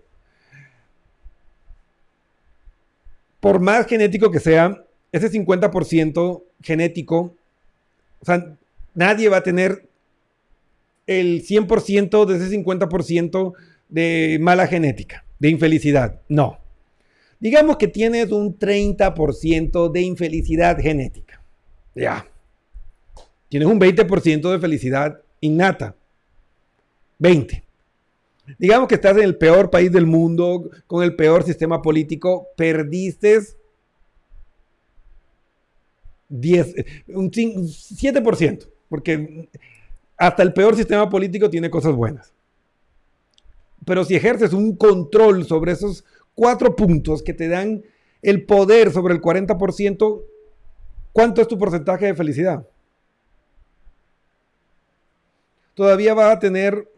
por 3.40 3.60
más 3.60 3.88
genético 3.88 4.30
que 4.30 4.40
sea, 4.40 4.86
ese 5.12 5.32
50% 5.32 6.44
genético, 6.62 7.36
o 8.20 8.26
sea, 8.26 8.56
nadie 8.94 9.30
va 9.30 9.38
a 9.38 9.44
tener 9.44 9.90
el 11.08 11.44
100% 11.44 12.26
de 12.26 12.36
ese 12.38 12.56
50% 12.56 13.54
de 13.88 14.38
mala 14.40 14.68
genética, 14.68 15.26
de 15.40 15.50
infelicidad. 15.50 16.22
No. 16.30 16.60
Digamos 17.40 17.78
que 17.78 17.88
tienes 17.88 18.32
un 18.32 18.60
30% 18.60 19.92
de 19.92 20.02
infelicidad 20.02 20.78
genética. 20.78 21.42
Ya. 21.96 22.29
Tienes 23.50 23.68
un 23.68 23.80
20% 23.80 24.52
de 24.52 24.60
felicidad 24.60 25.22
innata. 25.42 25.96
20. 27.18 27.64
Digamos 28.58 28.88
que 28.88 28.96
estás 28.96 29.18
en 29.18 29.24
el 29.24 29.38
peor 29.38 29.70
país 29.70 29.92
del 29.92 30.06
mundo, 30.06 30.70
con 30.88 31.04
el 31.04 31.16
peor 31.16 31.44
sistema 31.44 31.82
político, 31.82 32.48
perdiste 32.56 33.40
10, 36.30 36.76
un 37.10 37.32
7%, 37.32 38.68
porque 38.88 39.50
hasta 40.18 40.44
el 40.44 40.54
peor 40.54 40.76
sistema 40.76 41.10
político 41.10 41.50
tiene 41.50 41.70
cosas 41.70 41.94
buenas. 41.94 42.34
Pero 43.86 44.04
si 44.04 44.16
ejerces 44.16 44.54
un 44.54 44.76
control 44.76 45.46
sobre 45.46 45.72
esos 45.72 46.06
cuatro 46.36 46.76
puntos 46.76 47.24
que 47.24 47.34
te 47.34 47.48
dan 47.48 47.84
el 48.22 48.46
poder 48.46 48.92
sobre 48.92 49.14
el 49.14 49.22
40%, 49.22 50.22
¿cuánto 51.14 51.42
es 51.42 51.48
tu 51.48 51.58
porcentaje 51.58 52.08
de 52.08 52.16
felicidad? 52.16 52.68
Todavía 55.80 56.14
vas 56.14 56.36
a 56.36 56.40
tener 56.40 56.92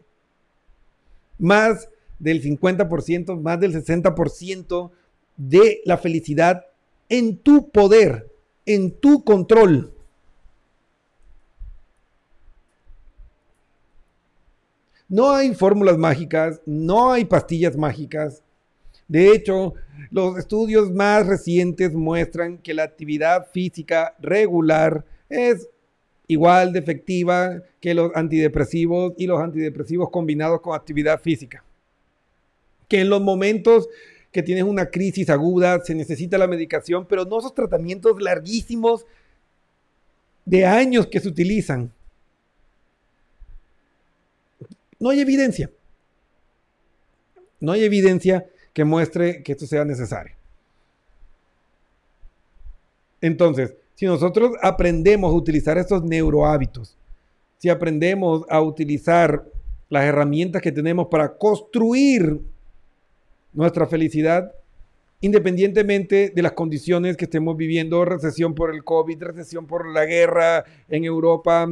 más 1.38 1.88
del 2.18 2.42
50%, 2.42 3.40
más 3.40 3.60
del 3.60 3.72
60% 3.72 4.90
de 5.36 5.82
la 5.84 5.96
felicidad 5.98 6.66
en 7.08 7.38
tu 7.38 7.70
poder, 7.70 8.28
en 8.66 8.90
tu 8.90 9.22
control. 9.22 9.94
No 15.08 15.30
hay 15.30 15.54
fórmulas 15.54 15.96
mágicas, 15.96 16.60
no 16.66 17.12
hay 17.12 17.24
pastillas 17.24 17.76
mágicas. 17.76 18.42
De 19.06 19.30
hecho, 19.30 19.74
los 20.10 20.36
estudios 20.36 20.90
más 20.90 21.28
recientes 21.28 21.94
muestran 21.94 22.58
que 22.58 22.74
la 22.74 22.82
actividad 22.82 23.46
física 23.52 24.16
regular 24.18 25.04
es 25.28 25.68
igual 26.26 26.72
de 26.72 26.78
efectiva 26.78 27.62
que 27.80 27.94
los 27.94 28.12
antidepresivos 28.14 29.14
y 29.16 29.26
los 29.26 29.40
antidepresivos 29.40 30.10
combinados 30.10 30.60
con 30.60 30.74
actividad 30.74 31.20
física. 31.20 31.64
Que 32.88 33.00
en 33.00 33.10
los 33.10 33.20
momentos 33.20 33.88
que 34.30 34.42
tienes 34.42 34.64
una 34.64 34.86
crisis 34.86 35.28
aguda 35.28 35.80
se 35.84 35.94
necesita 35.94 36.38
la 36.38 36.46
medicación, 36.46 37.06
pero 37.06 37.24
no 37.24 37.38
esos 37.38 37.54
tratamientos 37.54 38.20
larguísimos 38.20 39.04
de 40.44 40.64
años 40.64 41.06
que 41.06 41.20
se 41.20 41.28
utilizan. 41.28 41.92
No 44.98 45.10
hay 45.10 45.20
evidencia. 45.20 45.70
No 47.60 47.72
hay 47.72 47.84
evidencia 47.84 48.46
que 48.72 48.84
muestre 48.84 49.42
que 49.42 49.52
esto 49.52 49.66
sea 49.66 49.84
necesario. 49.84 50.34
Entonces, 53.20 53.74
si 54.02 54.06
nosotros 54.06 54.54
aprendemos 54.60 55.32
a 55.32 55.36
utilizar 55.36 55.78
estos 55.78 56.02
neurohábitos, 56.02 56.98
si 57.58 57.68
aprendemos 57.68 58.44
a 58.48 58.60
utilizar 58.60 59.44
las 59.88 60.02
herramientas 60.06 60.60
que 60.60 60.72
tenemos 60.72 61.06
para 61.06 61.38
construir 61.38 62.40
nuestra 63.52 63.86
felicidad, 63.86 64.52
independientemente 65.20 66.32
de 66.34 66.42
las 66.42 66.50
condiciones 66.50 67.16
que 67.16 67.26
estemos 67.26 67.56
viviendo, 67.56 68.04
recesión 68.04 68.56
por 68.56 68.74
el 68.74 68.82
COVID, 68.82 69.22
recesión 69.22 69.68
por 69.68 69.86
la 69.86 70.04
guerra 70.04 70.64
en 70.88 71.04
Europa, 71.04 71.70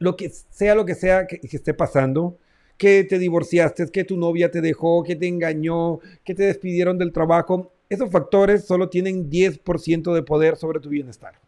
lo 0.00 0.16
que 0.16 0.30
sea 0.30 0.74
lo 0.74 0.84
que 0.84 0.96
sea 0.96 1.28
que 1.28 1.38
esté 1.40 1.72
pasando, 1.72 2.36
que 2.76 3.04
te 3.04 3.20
divorciaste, 3.20 3.92
que 3.92 4.02
tu 4.02 4.16
novia 4.16 4.50
te 4.50 4.60
dejó, 4.60 5.04
que 5.04 5.14
te 5.14 5.28
engañó, 5.28 6.00
que 6.24 6.34
te 6.34 6.42
despidieron 6.42 6.98
del 6.98 7.12
trabajo, 7.12 7.70
esos 7.88 8.10
factores 8.10 8.64
solo 8.64 8.88
tienen 8.88 9.30
10% 9.30 10.12
de 10.12 10.22
poder 10.24 10.56
sobre 10.56 10.80
tu 10.80 10.88
bienestar. 10.88 11.43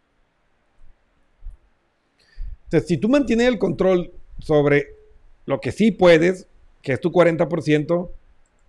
Entonces, 2.66 2.88
si 2.88 2.96
tú 2.96 3.08
mantienes 3.08 3.48
el 3.48 3.58
control 3.58 4.12
sobre 4.38 4.88
lo 5.44 5.60
que 5.60 5.72
sí 5.72 5.92
puedes, 5.92 6.46
que 6.82 6.92
es 6.92 7.00
tu 7.00 7.10
40%, 7.10 8.10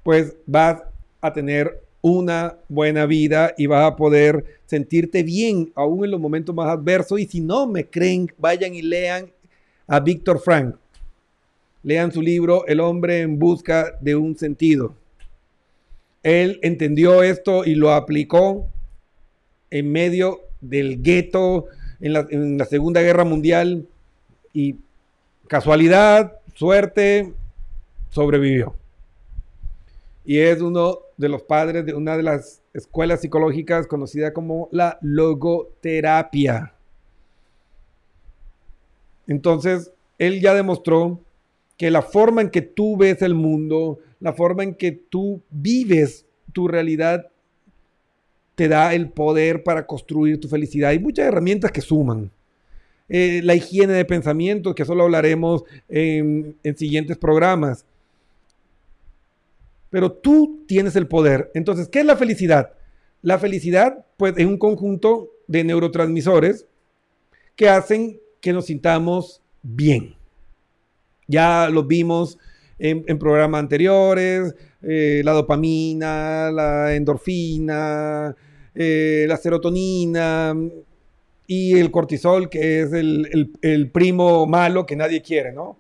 pues 0.04 0.36
vas 0.46 0.84
a 1.20 1.34
tener 1.34 1.82
una 2.02 2.58
buena 2.70 3.06
vida 3.06 3.54
y 3.58 3.66
vas 3.66 3.92
a 3.92 3.96
poder 3.96 4.60
sentirte 4.66 5.24
bien 5.24 5.72
aún 5.76 6.06
en 6.06 6.12
los 6.12 6.20
momentos 6.20 6.54
más 6.54 6.70
adversos. 6.70 7.20
Y 7.20 7.26
si 7.26 7.42
no 7.42 7.68
me 7.68 7.86
creen, 7.86 8.32
vayan 8.38 8.76
y 8.76 8.82
lean 8.82 9.32
a 9.88 10.00
Víctor 10.00 10.40
Frank. 10.40 10.76
Lean 11.84 12.12
su 12.12 12.22
libro 12.22 12.66
El 12.68 12.80
hombre 12.80 13.22
en 13.22 13.40
busca 13.40 13.98
de 14.00 14.16
un 14.16 14.38
sentido. 14.38 14.94
Él 16.24 16.60
entendió 16.62 17.24
esto 17.24 17.66
y 17.66 17.76
lo 17.76 17.94
aplicó 17.94 18.68
en 19.70 19.92
medio 19.92 20.42
del 20.62 21.02
gueto 21.02 21.66
en 22.00 22.58
la, 22.58 22.66
Segunda 22.66 23.02
Guerra 23.02 23.24
Mundial 23.24 23.88
y 24.54 24.76
casualidad, 25.48 26.40
suerte, 26.54 27.34
sobrevivió. 28.10 28.76
Y 30.26 30.40
es 30.40 30.62
uno 30.62 31.00
de 31.16 31.30
los 31.30 31.44
padres 31.44 31.86
de 31.86 31.94
una 31.94 32.18
de 32.18 32.24
las 32.24 32.62
escuelas 32.74 33.22
psicológicas 33.22 33.88
conocida 33.88 34.34
como 34.34 34.68
la 34.72 34.98
logoterapia. 35.02 36.74
Entonces, 39.26 39.92
él 40.18 40.42
ya 40.42 40.54
demostró 40.54 41.22
que 41.78 41.92
la 41.92 42.02
forma 42.02 42.42
en 42.42 42.50
que 42.50 42.62
tú 42.62 42.98
ves 42.98 43.22
el 43.22 43.36
mundo, 43.36 44.00
la 44.20 44.34
forma 44.34 44.64
en 44.64 44.76
que 44.76 44.92
tú 44.92 45.42
vives 45.50 46.26
tu 46.54 46.68
realidad, 46.68 47.30
te 48.58 48.68
da 48.68 48.96
el 48.96 49.12
poder 49.12 49.62
para 49.62 49.86
construir 49.86 50.40
tu 50.40 50.48
felicidad. 50.48 50.90
Hay 50.90 50.98
muchas 50.98 51.28
herramientas 51.28 51.72
que 51.72 51.80
suman. 51.80 52.32
Eh, 53.08 53.42
la 53.44 53.54
higiene 53.54 53.94
de 53.94 54.04
pensamiento, 54.04 54.74
que 54.74 54.84
solo 54.84 55.04
hablaremos 55.04 55.64
en, 55.88 56.56
en 56.64 56.76
siguientes 56.76 57.20
programas. 57.20 57.86
Pero 59.92 60.12
tú 60.12 60.64
tienes 60.68 60.96
el 60.96 61.06
poder. 61.06 61.52
Entonces, 61.54 61.88
¿qué 61.88 62.00
es 62.00 62.06
la 62.08 62.18
felicidad? 62.18 62.72
La 63.22 63.38
felicidad, 63.38 64.08
pues, 64.18 64.34
es 64.38 64.48
un 64.48 64.58
conjunto 64.58 65.30
de 65.48 65.64
neurotransmisores 65.64 66.66
que 67.56 67.70
hacen 67.70 68.20
que 68.42 68.54
nos 68.54 68.66
sintamos 68.66 69.40
bien. 69.62 70.16
Ya 71.28 71.70
lo 71.70 71.84
vimos 71.84 72.40
en, 72.80 73.20
programas 73.20 73.60
anteriores, 73.60 74.56
eh, 74.82 75.22
la 75.24 75.34
dopamina, 75.34 76.50
la 76.52 76.96
endorfina, 76.96 78.36
eh, 78.80 79.26
la 79.28 79.38
serotonina 79.38 80.56
y 81.48 81.80
el 81.80 81.90
cortisol, 81.90 82.48
que 82.48 82.82
es 82.82 82.94
el, 82.94 83.90
primo 83.92 84.46
malo 84.46 84.86
que 84.86 84.96
nadie 84.96 85.24
quiere, 85.24 85.52
¿no? 85.52 85.80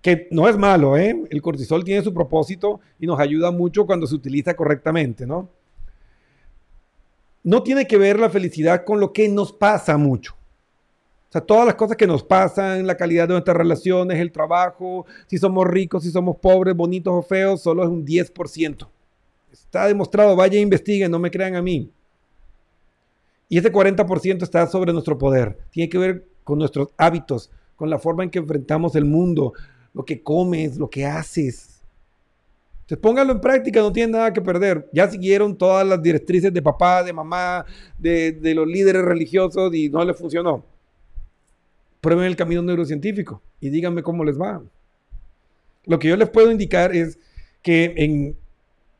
Que 0.00 0.26
no 0.32 0.48
es 0.48 0.56
malo, 0.56 0.96
¿eh? 0.96 1.22
El 1.30 1.40
cortisol 1.40 1.84
tiene 1.84 2.02
su 2.02 2.12
propósito 2.12 2.80
y 2.98 3.06
nos 3.06 3.20
ayuda 3.20 3.52
mucho 3.52 3.86
cuando 3.86 4.08
se 4.08 4.16
utiliza 4.16 4.54
correctamente, 4.54 5.24
¿no? 5.24 5.50
No 7.44 7.62
tiene 7.62 7.86
que 7.86 7.96
ver 7.96 8.18
la 8.18 8.28
felicidad 8.28 8.84
con 8.84 8.98
lo 8.98 9.12
que 9.12 9.28
nos 9.28 9.52
pasa 9.52 9.96
mucho. 9.96 10.34
O 11.28 11.32
sea, 11.32 11.42
todas 11.42 11.64
las 11.64 11.76
cosas 11.76 11.96
que 11.96 12.08
nos 12.08 12.24
pasan, 12.24 12.88
la 12.88 12.96
calidad 12.96 13.28
de 13.28 13.34
nuestras 13.34 13.56
relaciones, 13.56 14.18
el 14.18 14.32
trabajo, 14.32 15.06
si 15.28 15.38
somos 15.38 15.64
ricos, 15.68 16.02
si 16.02 16.10
somos 16.10 16.38
pobres, 16.38 16.74
bonitos 16.74 17.14
o 17.14 17.22
feos, 17.22 17.62
solo 17.62 17.84
es 17.84 17.88
un 17.88 18.04
10%. 18.04 18.88
Está 19.52 19.86
demostrado, 19.86 20.34
vaya 20.34 20.58
e 20.58 20.62
investiguen, 20.62 21.12
no 21.12 21.20
me 21.20 21.30
crean 21.30 21.54
a 21.54 21.62
mí. 21.62 21.88
Y 23.52 23.58
ese 23.58 23.70
40% 23.70 24.44
está 24.44 24.66
sobre 24.66 24.94
nuestro 24.94 25.18
poder. 25.18 25.58
Tiene 25.70 25.90
que 25.90 25.98
ver 25.98 26.26
con 26.42 26.58
nuestros 26.58 26.88
hábitos, 26.96 27.50
con 27.76 27.90
la 27.90 27.98
forma 27.98 28.24
en 28.24 28.30
que 28.30 28.38
enfrentamos 28.38 28.96
el 28.96 29.04
mundo, 29.04 29.52
lo 29.92 30.06
que 30.06 30.22
comes, 30.22 30.78
lo 30.78 30.88
que 30.88 31.04
haces. 31.04 31.82
Entonces 32.80 32.96
póngalo 32.96 33.30
en 33.30 33.42
práctica, 33.42 33.80
no 33.80 33.92
tienen 33.92 34.12
nada 34.12 34.32
que 34.32 34.40
perder. 34.40 34.88
Ya 34.90 35.06
siguieron 35.06 35.54
todas 35.58 35.86
las 35.86 36.00
directrices 36.00 36.50
de 36.50 36.62
papá, 36.62 37.02
de 37.02 37.12
mamá, 37.12 37.66
de, 37.98 38.32
de 38.32 38.54
los 38.54 38.66
líderes 38.66 39.02
religiosos 39.02 39.74
y 39.74 39.90
no 39.90 40.02
les 40.02 40.16
funcionó 40.16 40.64
prueben 42.00 42.24
el 42.24 42.36
camino 42.36 42.62
neurocientífico 42.62 43.40
y 43.60 43.70
díganme 43.70 44.02
cómo 44.02 44.24
les 44.24 44.40
va. 44.40 44.62
Lo 45.84 45.98
que 45.98 46.08
yo 46.08 46.16
les 46.16 46.30
puedo 46.30 46.50
indicar 46.50 46.96
es 46.96 47.18
que 47.62 47.94
en 47.96 48.34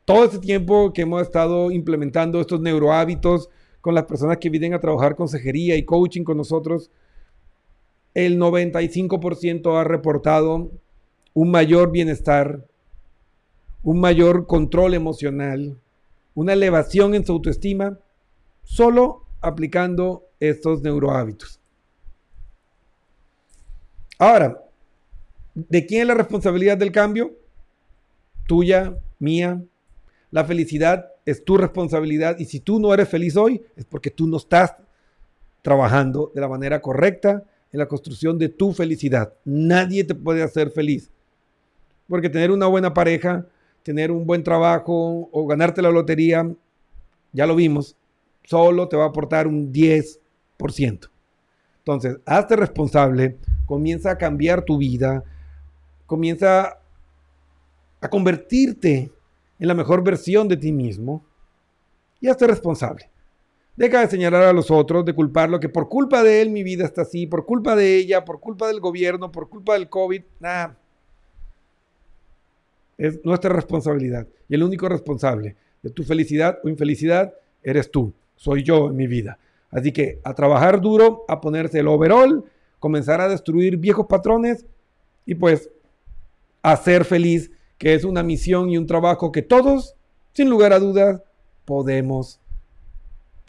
todo 0.05 0.25
este 0.25 0.37
tiempo 0.37 0.93
que 0.93 1.01
hemos 1.01 1.23
estado 1.23 1.71
implementando 1.71 2.39
estos 2.39 2.61
neurohábitos 2.61 3.49
con 3.83 3.95
las 3.95 4.05
personas 4.05 4.37
que 4.37 4.49
vienen 4.49 4.73
a 4.73 4.79
trabajar 4.79 5.17
consejería 5.17 5.75
y 5.75 5.83
coaching 5.83 6.23
con 6.23 6.37
nosotros, 6.37 6.89
el 8.13 8.39
95% 8.39 9.77
ha 9.77 9.83
reportado 9.83 10.71
un 11.33 11.51
mayor 11.51 11.91
bienestar, 11.91 12.65
un 13.83 13.99
mayor 13.99 14.47
control 14.47 14.93
emocional, 14.93 15.77
una 16.33 16.53
elevación 16.53 17.13
en 17.13 17.25
su 17.25 17.33
autoestima, 17.33 17.99
solo 18.63 19.25
aplicando 19.41 20.29
estos 20.39 20.81
neurohábitos. 20.81 21.59
Ahora, 24.17 24.63
¿de 25.55 25.85
quién 25.85 26.03
es 26.03 26.07
la 26.07 26.13
responsabilidad 26.13 26.77
del 26.77 26.93
cambio? 26.93 27.33
Tuya, 28.47 28.97
mía. 29.19 29.61
La 30.33 30.43
felicidad 30.43 31.11
es 31.27 31.45
tu 31.45 31.57
responsabilidad 31.57 32.39
y 32.39 32.45
si 32.45 32.59
tú 32.59 32.79
no 32.79 32.91
eres 32.91 33.07
feliz 33.07 33.37
hoy 33.37 33.61
es 33.75 33.85
porque 33.85 34.09
tú 34.09 34.25
no 34.25 34.37
estás 34.37 34.73
trabajando 35.61 36.31
de 36.33 36.41
la 36.41 36.47
manera 36.47 36.81
correcta 36.81 37.43
en 37.71 37.77
la 37.77 37.85
construcción 37.85 38.39
de 38.39 38.49
tu 38.49 38.73
felicidad. 38.73 39.31
Nadie 39.45 40.03
te 40.03 40.15
puede 40.15 40.41
hacer 40.41 40.71
feliz. 40.71 41.11
Porque 42.07 42.31
tener 42.31 42.49
una 42.49 42.65
buena 42.65 42.95
pareja, 42.95 43.45
tener 43.83 44.09
un 44.09 44.25
buen 44.25 44.43
trabajo 44.43 45.29
o 45.31 45.45
ganarte 45.45 45.83
la 45.83 45.91
lotería, 45.91 46.51
ya 47.31 47.45
lo 47.45 47.55
vimos, 47.55 47.95
solo 48.43 48.87
te 48.87 48.97
va 48.97 49.03
a 49.03 49.09
aportar 49.09 49.45
un 49.45 49.71
10%. 49.71 50.17
Entonces, 51.77 52.17
hazte 52.25 52.55
responsable, 52.55 53.37
comienza 53.67 54.09
a 54.09 54.17
cambiar 54.17 54.63
tu 54.63 54.79
vida, 54.79 55.23
comienza 56.07 56.79
a 58.01 58.09
convertirte 58.09 59.11
en 59.63 59.69
la 59.69 59.75
mejor 59.75 60.03
versión 60.03 60.49
de 60.49 60.57
ti 60.57 60.73
mismo 60.73 61.23
y 62.19 62.27
hazte 62.27 62.45
responsable. 62.45 63.09
Deja 63.77 64.01
de 64.01 64.09
señalar 64.09 64.43
a 64.43 64.51
los 64.51 64.69
otros, 64.69 65.05
de 65.05 65.15
culparlo, 65.15 65.57
que 65.57 65.69
por 65.69 65.87
culpa 65.87 66.21
de 66.21 66.41
él 66.41 66.49
mi 66.49 66.63
vida 66.63 66.83
está 66.83 67.03
así, 67.03 67.27
por 67.27 67.45
culpa 67.45 67.73
de 67.73 67.95
ella, 67.95 68.25
por 68.25 68.41
culpa 68.41 68.67
del 68.67 68.81
gobierno, 68.81 69.31
por 69.31 69.47
culpa 69.47 69.75
del 69.75 69.87
COVID. 69.87 70.21
Nada. 70.41 70.77
Es 72.97 73.23
nuestra 73.23 73.53
responsabilidad. 73.53 74.27
Y 74.49 74.55
el 74.55 74.63
único 74.63 74.89
responsable 74.89 75.55
de 75.81 75.89
tu 75.91 76.03
felicidad 76.03 76.59
o 76.61 76.67
infelicidad 76.67 77.33
eres 77.63 77.89
tú. 77.89 78.11
Soy 78.35 78.63
yo 78.63 78.87
en 78.87 78.97
mi 78.97 79.07
vida. 79.07 79.39
Así 79.71 79.93
que 79.93 80.19
a 80.25 80.33
trabajar 80.33 80.81
duro, 80.81 81.23
a 81.29 81.39
ponerse 81.39 81.79
el 81.79 81.87
overall, 81.87 82.43
comenzar 82.79 83.21
a 83.21 83.29
destruir 83.29 83.77
viejos 83.77 84.07
patrones 84.07 84.65
y 85.25 85.35
pues 85.35 85.69
a 86.61 86.75
ser 86.75 87.05
feliz, 87.05 87.49
que 87.77 87.93
es 87.93 88.03
una 88.03 88.23
misión 88.23 88.69
y 88.69 88.77
un 88.77 88.87
trabajo 88.87 89.31
que 89.31 89.41
todos, 89.41 89.95
sin 90.33 90.49
lugar 90.49 90.73
a 90.73 90.79
dudas, 90.79 91.21
podemos 91.65 92.39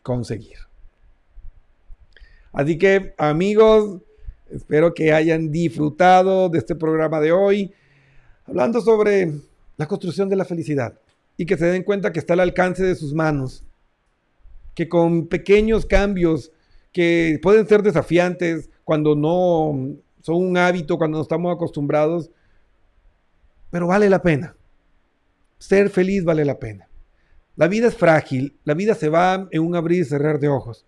conseguir. 0.02 0.58
Así 2.52 2.78
que 2.78 3.14
amigos, 3.18 4.00
espero 4.50 4.94
que 4.94 5.12
hayan 5.12 5.50
disfrutado 5.50 6.48
de 6.48 6.58
este 6.58 6.74
programa 6.74 7.20
de 7.20 7.32
hoy, 7.32 7.72
hablando 8.46 8.80
sobre 8.80 9.32
la 9.76 9.86
construcción 9.86 10.28
de 10.28 10.36
la 10.36 10.44
felicidad 10.44 10.98
y 11.36 11.46
que 11.46 11.56
se 11.56 11.66
den 11.66 11.82
cuenta 11.82 12.12
que 12.12 12.20
está 12.20 12.34
al 12.34 12.40
alcance 12.40 12.84
de 12.84 12.94
sus 12.94 13.12
manos, 13.12 13.64
que 14.74 14.88
con 14.88 15.26
pequeños 15.26 15.86
cambios 15.86 16.52
que 16.92 17.40
pueden 17.42 17.66
ser 17.66 17.82
desafiantes 17.82 18.70
cuando 18.84 19.16
no 19.16 19.96
son 20.20 20.36
un 20.36 20.56
hábito, 20.56 20.96
cuando 20.96 21.18
no 21.18 21.22
estamos 21.22 21.52
acostumbrados, 21.52 22.30
pero 23.74 23.88
vale 23.88 24.08
la 24.08 24.22
pena. 24.22 24.54
Ser 25.58 25.90
feliz 25.90 26.22
vale 26.22 26.44
la 26.44 26.60
pena. 26.60 26.86
La 27.56 27.66
vida 27.66 27.88
es 27.88 27.96
frágil, 27.96 28.56
la 28.62 28.74
vida 28.74 28.94
se 28.94 29.08
va 29.08 29.48
en 29.50 29.62
un 29.62 29.74
abrir 29.74 30.02
y 30.02 30.04
cerrar 30.04 30.38
de 30.38 30.46
ojos. 30.46 30.86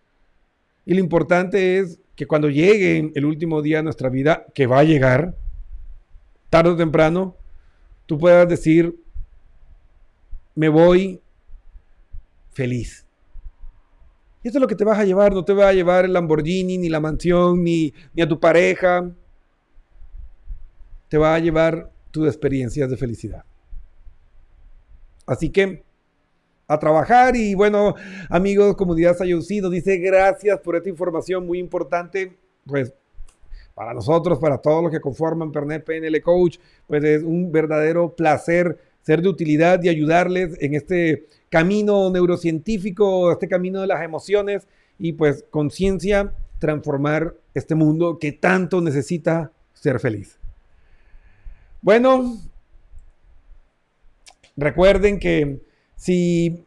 Y 0.84 0.94
lo 0.94 1.00
importante 1.00 1.80
es 1.80 1.98
que 2.14 2.28
cuando 2.28 2.48
llegue 2.48 3.10
el 3.12 3.24
último 3.24 3.60
día 3.60 3.78
de 3.78 3.82
nuestra 3.82 4.08
vida, 4.08 4.46
que 4.54 4.68
va 4.68 4.78
a 4.78 4.84
llegar, 4.84 5.34
tarde 6.48 6.70
o 6.70 6.76
temprano, 6.76 7.34
tú 8.06 8.18
puedas 8.18 8.48
decir, 8.48 8.94
me 10.54 10.68
voy 10.68 11.20
feliz. 12.52 13.04
Y 14.44 14.48
eso 14.48 14.58
es 14.58 14.62
lo 14.62 14.68
que 14.68 14.76
te 14.76 14.84
vas 14.84 15.00
a 15.00 15.04
llevar, 15.04 15.32
no 15.32 15.44
te 15.44 15.54
va 15.54 15.70
a 15.70 15.72
llevar 15.72 16.04
el 16.04 16.12
Lamborghini, 16.12 16.78
ni 16.78 16.88
la 16.88 17.00
mansión, 17.00 17.64
ni, 17.64 17.92
ni 18.14 18.22
a 18.22 18.28
tu 18.28 18.38
pareja. 18.38 19.10
Te 21.08 21.18
va 21.18 21.34
a 21.34 21.40
llevar 21.40 21.95
tus 22.16 22.26
experiencias 22.26 22.88
de 22.88 22.96
felicidad. 22.96 23.44
Así 25.26 25.50
que 25.50 25.84
a 26.66 26.78
trabajar. 26.78 27.36
Y 27.36 27.54
bueno, 27.54 27.94
amigos, 28.30 28.74
comunidad 28.74 29.16
Sayouci 29.16 29.60
dice 29.70 29.98
gracias 29.98 30.58
por 30.60 30.76
esta 30.76 30.88
información 30.88 31.46
muy 31.46 31.58
importante. 31.58 32.36
Pues 32.64 32.94
para 33.74 33.92
nosotros, 33.92 34.38
para 34.38 34.56
todos 34.58 34.82
los 34.82 34.90
que 34.90 35.00
conforman 35.00 35.52
Pernet 35.52 35.84
PNL 35.84 36.22
Coach, 36.22 36.56
pues 36.86 37.04
es 37.04 37.22
un 37.22 37.52
verdadero 37.52 38.16
placer 38.16 38.78
ser 39.02 39.20
de 39.20 39.28
utilidad 39.28 39.82
y 39.82 39.90
ayudarles 39.90 40.56
en 40.60 40.74
este 40.74 41.26
camino 41.50 42.10
neurocientífico, 42.10 43.30
este 43.30 43.46
camino 43.46 43.82
de 43.82 43.86
las 43.86 44.02
emociones 44.02 44.66
y 44.98 45.12
pues 45.12 45.44
conciencia 45.50 46.32
transformar 46.58 47.34
este 47.52 47.74
mundo 47.74 48.18
que 48.18 48.32
tanto 48.32 48.80
necesita 48.80 49.52
ser 49.74 50.00
feliz. 50.00 50.38
Bueno, 51.86 52.36
recuerden 54.56 55.20
que 55.20 55.60
si 55.94 56.64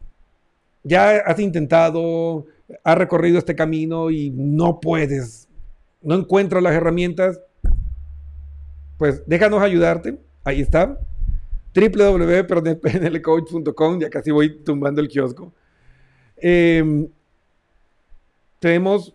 ya 0.82 1.10
has 1.10 1.38
intentado, 1.38 2.46
has 2.82 2.96
recorrido 2.96 3.36
este 3.36 3.54
camino 3.54 4.10
y 4.10 4.30
no 4.30 4.80
puedes, 4.80 5.46
no 6.00 6.14
encuentras 6.14 6.62
las 6.62 6.72
herramientas, 6.72 7.38
pues 8.96 9.22
déjanos 9.26 9.60
ayudarte. 9.60 10.16
Ahí 10.42 10.62
está. 10.62 10.98
www.pnlcoach.com, 11.74 14.00
ya 14.00 14.08
casi 14.08 14.30
voy 14.30 14.56
tumbando 14.64 15.02
el 15.02 15.08
kiosco. 15.08 15.52
Em, 16.38 17.08
tenemos 18.58 19.14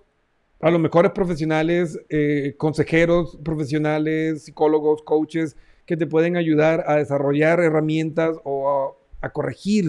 a 0.59 0.69
los 0.69 0.79
mejores 0.79 1.13
profesionales, 1.13 1.99
eh, 2.09 2.53
consejeros 2.57 3.39
profesionales, 3.43 4.43
psicólogos, 4.43 5.01
coaches 5.01 5.57
que 5.86 5.97
te 5.97 6.07
pueden 6.07 6.38
ayudar 6.38 6.83
a 6.88 6.95
desarrollar 6.95 7.59
herramientas 7.59 8.38
o 8.43 8.97
a 9.21 9.29
corregir 9.29 9.86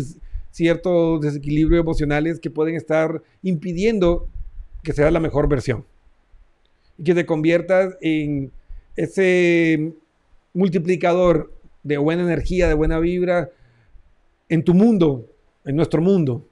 ciertos 0.50 1.20
desequilibrios 1.20 1.82
emocionales 1.82 2.40
que 2.40 2.50
pueden 2.50 2.76
estar 2.76 3.22
impidiendo 3.42 4.28
que 4.82 4.94
sea 4.94 5.10
la 5.10 5.20
mejor 5.20 5.48
versión. 5.48 5.84
Y 6.96 7.04
que 7.04 7.14
te 7.14 7.26
conviertas 7.26 7.96
en 8.00 8.50
ese 8.96 9.92
multiplicador 10.54 11.52
de 11.82 11.98
buena 11.98 12.22
energía, 12.22 12.68
de 12.68 12.74
buena 12.74 12.98
vibra 12.98 13.50
en 14.48 14.64
tu 14.64 14.72
mundo, 14.72 15.26
en 15.64 15.76
nuestro 15.76 16.00
mundo. 16.00 16.48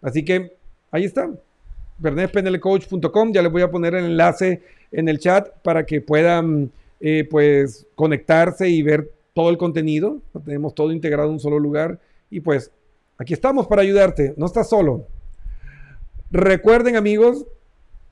Así 0.00 0.24
que 0.24 0.56
ahí 0.90 1.04
está. 1.04 1.30
BernésPNLCoach.com. 1.98 3.32
Ya 3.32 3.42
les 3.42 3.52
voy 3.52 3.62
a 3.62 3.70
poner 3.70 3.94
el 3.94 4.06
enlace 4.06 4.62
en 4.90 5.08
el 5.08 5.18
chat 5.18 5.50
para 5.62 5.84
que 5.84 6.00
puedan 6.00 6.70
eh, 7.00 7.26
pues 7.30 7.86
conectarse 7.94 8.68
y 8.68 8.82
ver 8.82 9.12
todo 9.34 9.50
el 9.50 9.58
contenido, 9.58 10.22
lo 10.32 10.40
tenemos 10.40 10.74
todo 10.74 10.92
integrado 10.92 11.28
en 11.28 11.34
un 11.34 11.40
solo 11.40 11.58
lugar. 11.58 12.00
Y 12.30 12.40
pues 12.40 12.70
aquí 13.18 13.34
estamos 13.34 13.66
para 13.66 13.82
ayudarte, 13.82 14.34
no 14.36 14.46
estás 14.46 14.68
solo. 14.68 15.06
Recuerden 16.30 16.96
amigos, 16.96 17.46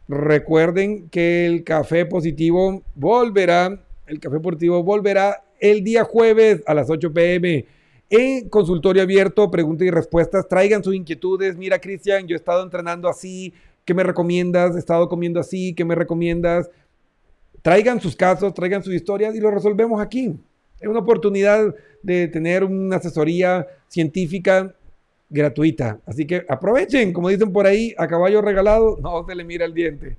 recuerden 0.09 1.09
que 1.09 1.47
el 1.47 1.65
café 1.65 2.07
positivo 2.07 2.83
volverá, 2.95 3.81
el 4.07 4.21
café 4.21 4.39
positivo 4.39 4.83
volverá 4.83 5.45
el 5.61 5.83
día 5.83 6.05
jueves 6.05 6.63
a 6.67 6.75
las 6.75 6.91
8 6.91 7.13
pm 7.13 7.65
en 8.11 8.49
consultorio 8.49 9.03
abierto, 9.03 9.51
preguntas 9.51 9.87
y 9.87 9.91
respuestas, 9.91 10.47
traigan 10.47 10.85
sus 10.85 10.95
inquietudes, 10.95 11.57
mira 11.57 11.81
Cristian, 11.81 12.27
yo 12.27 12.35
he 12.35 12.37
estado 12.37 12.63
entrenando 12.63 13.09
así, 13.09 13.55
¿qué 13.85 13.95
me 13.95 14.03
recomiendas? 14.03 14.77
He 14.77 14.79
estado 14.79 15.09
comiendo 15.09 15.41
así, 15.41 15.75
¿qué 15.75 15.85
me 15.85 15.95
recomiendas? 15.95 16.71
Traigan 17.65 17.99
sus 17.99 18.15
casos, 18.15 18.53
traigan 18.53 18.83
sus 18.83 18.93
historias 18.93 19.35
y 19.35 19.41
lo 19.41 19.51
resolvemos 19.51 19.99
aquí. 19.99 20.39
Es 20.79 20.87
una 20.87 20.99
oportunidad 20.99 21.75
de 22.03 22.29
tener 22.29 22.63
una 22.63 22.97
asesoría 22.97 23.67
científica 23.89 24.75
gratuita. 25.31 25.99
Así 26.05 26.27
que 26.27 26.45
aprovechen, 26.47 27.15
como 27.15 27.31
dicen 27.31 27.51
por 27.55 27.67
ahí, 27.67 27.95
a 27.97 28.07
caballo 28.07 28.43
regalado, 28.43 28.99
no 29.01 29.25
se 29.27 29.35
le 29.35 29.45
mira 29.45 29.65
el 29.65 29.73
diente. 29.73 30.19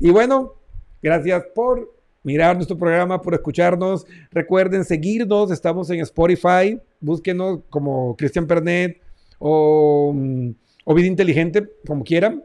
Y 0.00 0.10
bueno, 0.10 0.54
gracias 1.00 1.44
por 1.54 1.94
mirar 2.24 2.56
nuestro 2.56 2.76
programa, 2.76 3.22
por 3.22 3.34
escucharnos. 3.34 4.04
Recuerden 4.32 4.84
seguirnos, 4.84 5.52
estamos 5.52 5.88
en 5.90 6.00
Spotify, 6.00 6.76
búsquenos 6.98 7.60
como 7.70 8.16
Cristian 8.16 8.48
Pernet 8.48 9.00
o, 9.38 10.12
mm, 10.12 10.50
o 10.86 10.94
Vida 10.96 11.06
Inteligente, 11.06 11.70
como 11.86 12.02
quieran. 12.02 12.42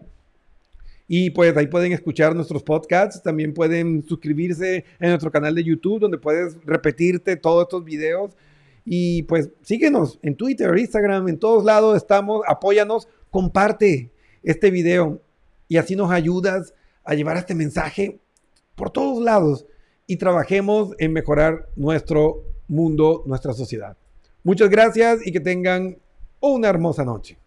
Y 1.07 1.29
pues 1.29 1.55
ahí 1.55 1.67
pueden 1.67 1.91
escuchar 1.91 2.35
nuestros 2.35 2.63
podcasts, 2.63 3.21
también 3.21 3.53
pueden 3.53 4.03
suscribirse 4.07 4.85
en 4.99 5.09
nuestro 5.09 5.31
canal 5.31 5.53
de 5.53 5.63
YouTube 5.63 5.99
donde 5.99 6.17
puedes 6.17 6.57
repetirte 6.65 7.35
todos 7.35 7.63
estos 7.63 7.83
videos. 7.83 8.35
Y 8.85 9.23
pues 9.23 9.49
síguenos 9.61 10.19
en 10.21 10.35
Twitter, 10.35 10.75
Instagram, 10.77 11.27
en 11.27 11.39
todos 11.39 11.63
lados 11.63 11.97
estamos, 11.97 12.41
apóyanos, 12.47 13.07
comparte. 13.29 14.11
este 14.43 14.69
video 14.69 15.21
y 15.67 15.77
así 15.77 15.95
nos 15.95 16.11
ayudas 16.11 16.73
a 17.03 17.15
llevar 17.15 17.37
este 17.37 17.55
mensaje 17.55 18.19
por 18.75 18.91
todos 18.91 19.23
lados 19.23 19.65
y 20.07 20.17
trabajemos 20.17 20.91
en 20.99 21.13
mejorar 21.13 21.67
nuestro 21.75 22.43
mundo, 22.67 23.23
nuestra 23.25 23.53
sociedad. 23.53 23.97
Muchas 24.43 24.69
gracias 24.69 25.25
y 25.25 25.31
que 25.31 25.39
tengan 25.39 25.97
una 26.39 26.69
hermosa 26.69 27.03
noche. 27.03 27.37